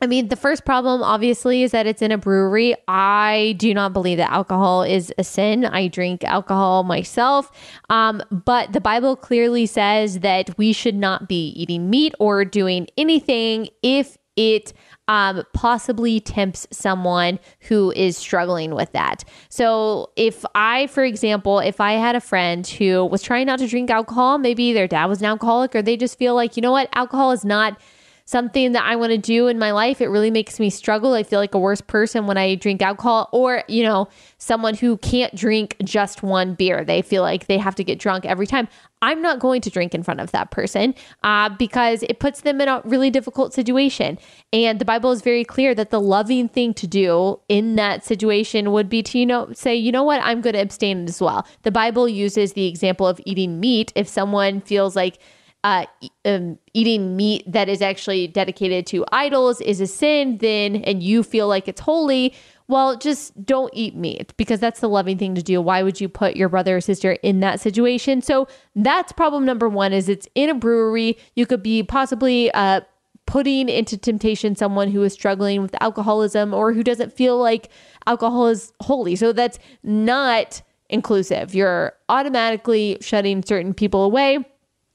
I 0.00 0.06
mean, 0.06 0.28
the 0.28 0.36
first 0.36 0.64
problem 0.64 1.02
obviously 1.02 1.64
is 1.64 1.72
that 1.72 1.86
it's 1.86 2.02
in 2.02 2.12
a 2.12 2.18
brewery. 2.18 2.76
I 2.86 3.56
do 3.58 3.74
not 3.74 3.92
believe 3.92 4.18
that 4.18 4.30
alcohol 4.30 4.84
is 4.84 5.12
a 5.18 5.24
sin. 5.24 5.64
I 5.64 5.88
drink 5.88 6.22
alcohol 6.22 6.84
myself. 6.84 7.50
Um, 7.90 8.22
but 8.30 8.72
the 8.72 8.80
Bible 8.80 9.16
clearly 9.16 9.66
says 9.66 10.20
that 10.20 10.56
we 10.56 10.72
should 10.72 10.94
not 10.94 11.28
be 11.28 11.48
eating 11.48 11.90
meat 11.90 12.14
or 12.20 12.44
doing 12.44 12.86
anything 12.96 13.68
if 13.82 14.16
it 14.36 14.72
um, 15.08 15.42
possibly 15.52 16.20
tempts 16.20 16.68
someone 16.70 17.40
who 17.62 17.92
is 17.96 18.16
struggling 18.16 18.76
with 18.76 18.92
that. 18.92 19.24
So, 19.48 20.10
if 20.14 20.44
I, 20.54 20.86
for 20.86 21.02
example, 21.02 21.58
if 21.58 21.80
I 21.80 21.94
had 21.94 22.14
a 22.14 22.20
friend 22.20 22.64
who 22.64 23.04
was 23.04 23.20
trying 23.20 23.46
not 23.46 23.58
to 23.58 23.66
drink 23.66 23.90
alcohol, 23.90 24.38
maybe 24.38 24.72
their 24.72 24.86
dad 24.86 25.06
was 25.06 25.18
an 25.20 25.26
alcoholic, 25.26 25.74
or 25.74 25.82
they 25.82 25.96
just 25.96 26.18
feel 26.18 26.36
like, 26.36 26.56
you 26.56 26.60
know 26.60 26.70
what, 26.70 26.88
alcohol 26.92 27.32
is 27.32 27.44
not 27.44 27.80
something 28.28 28.72
that 28.72 28.84
I 28.84 28.94
want 28.96 29.10
to 29.12 29.16
do 29.16 29.48
in 29.48 29.58
my 29.58 29.70
life. 29.70 30.02
It 30.02 30.08
really 30.08 30.30
makes 30.30 30.60
me 30.60 30.68
struggle. 30.68 31.14
I 31.14 31.22
feel 31.22 31.40
like 31.40 31.54
a 31.54 31.58
worse 31.58 31.80
person 31.80 32.26
when 32.26 32.36
I 32.36 32.56
drink 32.56 32.82
alcohol, 32.82 33.30
or, 33.32 33.64
you 33.68 33.82
know, 33.82 34.06
someone 34.36 34.74
who 34.74 34.98
can't 34.98 35.34
drink 35.34 35.76
just 35.82 36.22
one 36.22 36.52
beer. 36.52 36.84
They 36.84 37.00
feel 37.00 37.22
like 37.22 37.46
they 37.46 37.56
have 37.56 37.74
to 37.76 37.84
get 37.84 37.98
drunk 37.98 38.26
every 38.26 38.46
time. 38.46 38.68
I'm 39.00 39.22
not 39.22 39.38
going 39.38 39.62
to 39.62 39.70
drink 39.70 39.94
in 39.94 40.02
front 40.02 40.20
of 40.20 40.30
that 40.32 40.50
person 40.50 40.94
uh, 41.22 41.48
because 41.48 42.02
it 42.02 42.18
puts 42.18 42.42
them 42.42 42.60
in 42.60 42.68
a 42.68 42.82
really 42.84 43.08
difficult 43.08 43.54
situation. 43.54 44.18
And 44.52 44.78
the 44.78 44.84
Bible 44.84 45.10
is 45.10 45.22
very 45.22 45.44
clear 45.44 45.74
that 45.74 45.88
the 45.88 46.00
loving 46.00 46.50
thing 46.50 46.74
to 46.74 46.86
do 46.86 47.40
in 47.48 47.76
that 47.76 48.04
situation 48.04 48.72
would 48.72 48.90
be 48.90 49.02
to, 49.04 49.18
you 49.18 49.24
know, 49.24 49.50
say, 49.54 49.74
you 49.74 49.90
know 49.90 50.02
what, 50.02 50.20
I'm 50.22 50.42
going 50.42 50.52
to 50.52 50.60
abstain 50.60 51.06
as 51.06 51.22
well. 51.22 51.46
The 51.62 51.70
Bible 51.70 52.06
uses 52.06 52.52
the 52.52 52.66
example 52.66 53.06
of 53.06 53.22
eating 53.24 53.58
meat. 53.58 53.90
If 53.96 54.06
someone 54.06 54.60
feels 54.60 54.94
like, 54.94 55.18
uh, 55.64 55.86
um, 56.24 56.58
eating 56.72 57.16
meat 57.16 57.44
that 57.50 57.68
is 57.68 57.82
actually 57.82 58.28
dedicated 58.28 58.86
to 58.86 59.04
idols 59.10 59.60
is 59.60 59.80
a 59.80 59.86
sin, 59.86 60.38
then 60.38 60.76
and 60.76 61.02
you 61.02 61.22
feel 61.22 61.48
like 61.48 61.66
it's 61.66 61.80
holy, 61.80 62.34
well, 62.68 62.96
just 62.96 63.44
don't 63.44 63.72
eat 63.74 63.96
meat 63.96 64.34
because 64.36 64.60
that's 64.60 64.80
the 64.80 64.88
loving 64.88 65.18
thing 65.18 65.34
to 65.34 65.42
do. 65.42 65.60
Why 65.60 65.82
would 65.82 66.00
you 66.00 66.08
put 66.08 66.36
your 66.36 66.48
brother 66.48 66.76
or 66.76 66.80
sister 66.80 67.12
in 67.22 67.40
that 67.40 67.60
situation? 67.60 68.20
So 68.22 68.46
that's 68.76 69.10
problem 69.10 69.44
number 69.44 69.68
one. 69.68 69.92
Is 69.92 70.08
it's 70.08 70.28
in 70.34 70.50
a 70.50 70.54
brewery. 70.54 71.18
You 71.34 71.46
could 71.46 71.62
be 71.62 71.82
possibly 71.82 72.50
uh, 72.52 72.82
putting 73.26 73.68
into 73.68 73.96
temptation 73.96 74.54
someone 74.54 74.90
who 74.90 75.02
is 75.02 75.12
struggling 75.12 75.62
with 75.62 75.74
alcoholism 75.82 76.54
or 76.54 76.72
who 76.72 76.84
doesn't 76.84 77.12
feel 77.12 77.38
like 77.38 77.70
alcohol 78.06 78.48
is 78.48 78.72
holy. 78.80 79.16
So 79.16 79.32
that's 79.32 79.58
not 79.82 80.62
inclusive. 80.90 81.54
You're 81.54 81.94
automatically 82.08 82.98
shutting 83.00 83.42
certain 83.42 83.74
people 83.74 84.04
away 84.04 84.44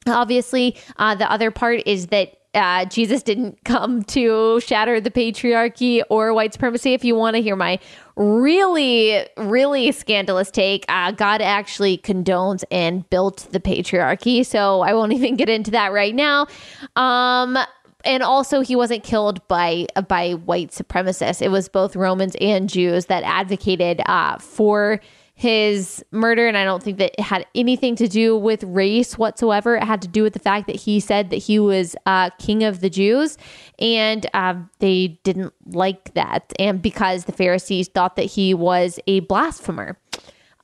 Obviously, 0.07 0.77
uh, 0.97 1.15
the 1.15 1.31
other 1.31 1.51
part 1.51 1.83
is 1.85 2.07
that 2.07 2.37
uh, 2.53 2.85
Jesus 2.85 3.23
didn't 3.23 3.63
come 3.63 4.03
to 4.03 4.59
shatter 4.59 5.01
the 5.01 5.09
patriarchy 5.09 6.03
or 6.09 6.33
white 6.33 6.53
supremacy. 6.53 6.93
If 6.93 7.03
you 7.03 7.15
want 7.15 7.35
to 7.35 7.41
hear 7.41 7.55
my 7.55 7.79
really, 8.15 9.27
really 9.37 9.91
scandalous 9.91 10.51
take, 10.51 10.85
uh, 10.87 11.11
God 11.11 11.41
actually 11.41 11.97
condones 11.97 12.63
and 12.69 13.09
built 13.09 13.47
the 13.51 13.59
patriarchy. 13.59 14.45
So 14.45 14.81
I 14.81 14.93
won't 14.93 15.13
even 15.13 15.35
get 15.35 15.49
into 15.49 15.71
that 15.71 15.93
right 15.93 16.13
now. 16.13 16.47
Um, 16.95 17.57
and 18.05 18.21
also, 18.21 18.59
he 18.61 18.75
wasn't 18.75 19.03
killed 19.03 19.47
by 19.47 19.87
by 20.09 20.33
white 20.33 20.71
supremacists. 20.71 21.41
It 21.41 21.49
was 21.49 21.69
both 21.69 21.95
Romans 21.95 22.35
and 22.41 22.69
Jews 22.69 23.05
that 23.05 23.23
advocated 23.23 24.01
uh, 24.05 24.37
for 24.39 24.99
his 25.35 26.05
murder, 26.11 26.47
and 26.47 26.55
I 26.55 26.63
don't 26.63 26.81
think 26.81 26.99
that 26.99 27.13
it 27.17 27.23
had 27.23 27.45
anything 27.55 27.95
to 27.95 28.07
do 28.07 28.37
with 28.37 28.63
race 28.63 29.17
whatsoever. 29.17 29.75
It 29.75 29.83
had 29.83 30.01
to 30.03 30.07
do 30.07 30.21
with 30.23 30.33
the 30.33 30.39
fact 30.39 30.67
that 30.67 30.75
he 30.75 30.99
said 30.99 31.31
that 31.31 31.37
he 31.37 31.59
was 31.59 31.95
uh, 32.05 32.29
king 32.37 32.63
of 32.63 32.81
the 32.81 32.89
Jews, 32.89 33.37
and 33.79 34.25
uh, 34.33 34.55
they 34.79 35.19
didn't 35.23 35.53
like 35.65 36.13
that, 36.13 36.53
and 36.59 36.81
because 36.81 37.25
the 37.25 37.31
Pharisees 37.31 37.87
thought 37.87 38.15
that 38.15 38.23
he 38.25 38.53
was 38.53 38.99
a 39.07 39.21
blasphemer. 39.21 39.97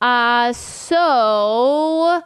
Uh, 0.00 0.52
so 0.52 2.22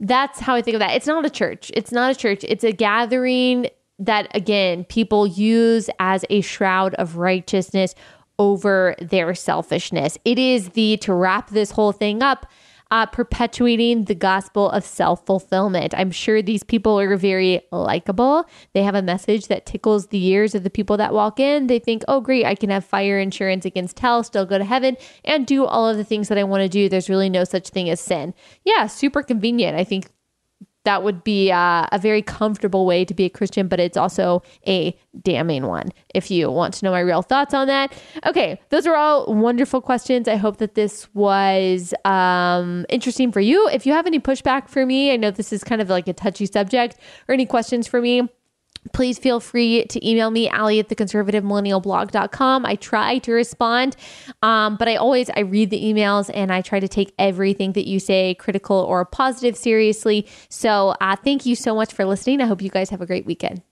that's 0.00 0.40
how 0.40 0.54
I 0.54 0.62
think 0.62 0.74
of 0.74 0.80
that. 0.80 0.92
It's 0.92 1.06
not 1.06 1.24
a 1.26 1.30
church. 1.30 1.70
It's 1.74 1.92
not 1.92 2.10
a 2.10 2.14
church. 2.14 2.42
It's 2.42 2.64
a 2.64 2.72
gathering 2.72 3.68
that 3.98 4.34
again 4.34 4.84
people 4.84 5.26
use 5.26 5.88
as 6.00 6.24
a 6.30 6.40
shroud 6.40 6.94
of 6.94 7.18
righteousness 7.18 7.94
over 8.42 8.96
their 9.00 9.34
selfishness. 9.34 10.18
It 10.24 10.38
is 10.38 10.70
the, 10.70 10.96
to 10.98 11.14
wrap 11.14 11.50
this 11.50 11.70
whole 11.70 11.92
thing 11.92 12.22
up, 12.22 12.46
uh, 12.90 13.06
perpetuating 13.06 14.04
the 14.04 14.14
gospel 14.14 14.68
of 14.70 14.84
self 14.84 15.24
fulfillment. 15.24 15.94
I'm 15.96 16.10
sure 16.10 16.42
these 16.42 16.62
people 16.62 16.98
are 17.00 17.16
very 17.16 17.62
likable. 17.70 18.44
They 18.74 18.82
have 18.82 18.94
a 18.94 19.00
message 19.00 19.46
that 19.46 19.64
tickles 19.64 20.08
the 20.08 20.26
ears 20.26 20.54
of 20.54 20.64
the 20.64 20.70
people 20.70 20.96
that 20.98 21.14
walk 21.14 21.40
in. 21.40 21.68
They 21.68 21.78
think, 21.78 22.02
oh, 22.08 22.20
great, 22.20 22.44
I 22.44 22.54
can 22.54 22.68
have 22.68 22.84
fire 22.84 23.18
insurance 23.18 23.64
against 23.64 23.98
hell, 23.98 24.22
still 24.24 24.44
go 24.44 24.58
to 24.58 24.64
heaven, 24.64 24.96
and 25.24 25.46
do 25.46 25.64
all 25.64 25.88
of 25.88 25.96
the 25.96 26.04
things 26.04 26.28
that 26.28 26.36
I 26.36 26.44
want 26.44 26.62
to 26.62 26.68
do. 26.68 26.88
There's 26.88 27.08
really 27.08 27.30
no 27.30 27.44
such 27.44 27.68
thing 27.68 27.88
as 27.88 28.00
sin. 28.00 28.34
Yeah, 28.64 28.88
super 28.88 29.22
convenient. 29.22 29.78
I 29.78 29.84
think 29.84 30.10
that 30.84 31.02
would 31.02 31.22
be 31.24 31.50
uh, 31.52 31.86
a 31.92 31.98
very 31.98 32.22
comfortable 32.22 32.86
way 32.86 33.04
to 33.04 33.14
be 33.14 33.24
a 33.24 33.30
Christian, 33.30 33.68
but 33.68 33.80
it's 33.80 33.96
also 33.96 34.42
a 34.66 34.96
damning 35.20 35.66
one 35.66 35.90
if 36.14 36.30
you 36.30 36.50
want 36.50 36.74
to 36.74 36.84
know 36.84 36.90
my 36.90 37.00
real 37.00 37.22
thoughts 37.22 37.54
on 37.54 37.66
that. 37.68 37.92
Okay, 38.26 38.60
those 38.70 38.86
are 38.86 38.96
all 38.96 39.32
wonderful 39.32 39.80
questions. 39.80 40.28
I 40.28 40.36
hope 40.36 40.58
that 40.58 40.74
this 40.74 41.08
was 41.14 41.94
um, 42.04 42.84
interesting 42.88 43.32
for 43.32 43.40
you. 43.40 43.68
If 43.68 43.86
you 43.86 43.92
have 43.92 44.06
any 44.06 44.20
pushback 44.20 44.68
for 44.68 44.84
me, 44.84 45.12
I 45.12 45.16
know 45.16 45.30
this 45.30 45.52
is 45.52 45.62
kind 45.62 45.80
of 45.80 45.88
like 45.88 46.08
a 46.08 46.12
touchy 46.12 46.46
subject, 46.46 46.98
or 47.28 47.32
any 47.32 47.46
questions 47.46 47.86
for 47.86 48.00
me, 48.00 48.28
please 48.92 49.18
feel 49.18 49.40
free 49.40 49.84
to 49.86 50.08
email 50.08 50.30
me 50.30 50.48
allie 50.48 50.78
at 50.78 50.88
the 50.88 50.94
conservative 50.94 51.44
i 52.64 52.76
try 52.76 53.18
to 53.18 53.32
respond 53.32 53.96
um, 54.42 54.76
but 54.76 54.88
i 54.88 54.96
always 54.96 55.30
i 55.36 55.40
read 55.40 55.70
the 55.70 55.82
emails 55.82 56.30
and 56.34 56.52
i 56.52 56.60
try 56.60 56.80
to 56.80 56.88
take 56.88 57.12
everything 57.18 57.72
that 57.72 57.86
you 57.86 57.98
say 57.98 58.34
critical 58.34 58.76
or 58.76 59.04
positive 59.04 59.56
seriously. 59.56 60.26
So 60.48 60.94
uh, 61.00 61.16
thank 61.16 61.46
you 61.46 61.54
so 61.54 61.74
much 61.74 61.92
for 61.92 62.04
listening. 62.04 62.40
I 62.40 62.46
hope 62.46 62.62
you 62.62 62.70
guys 62.70 62.90
have 62.90 63.00
a 63.00 63.06
great 63.06 63.26
weekend 63.26 63.62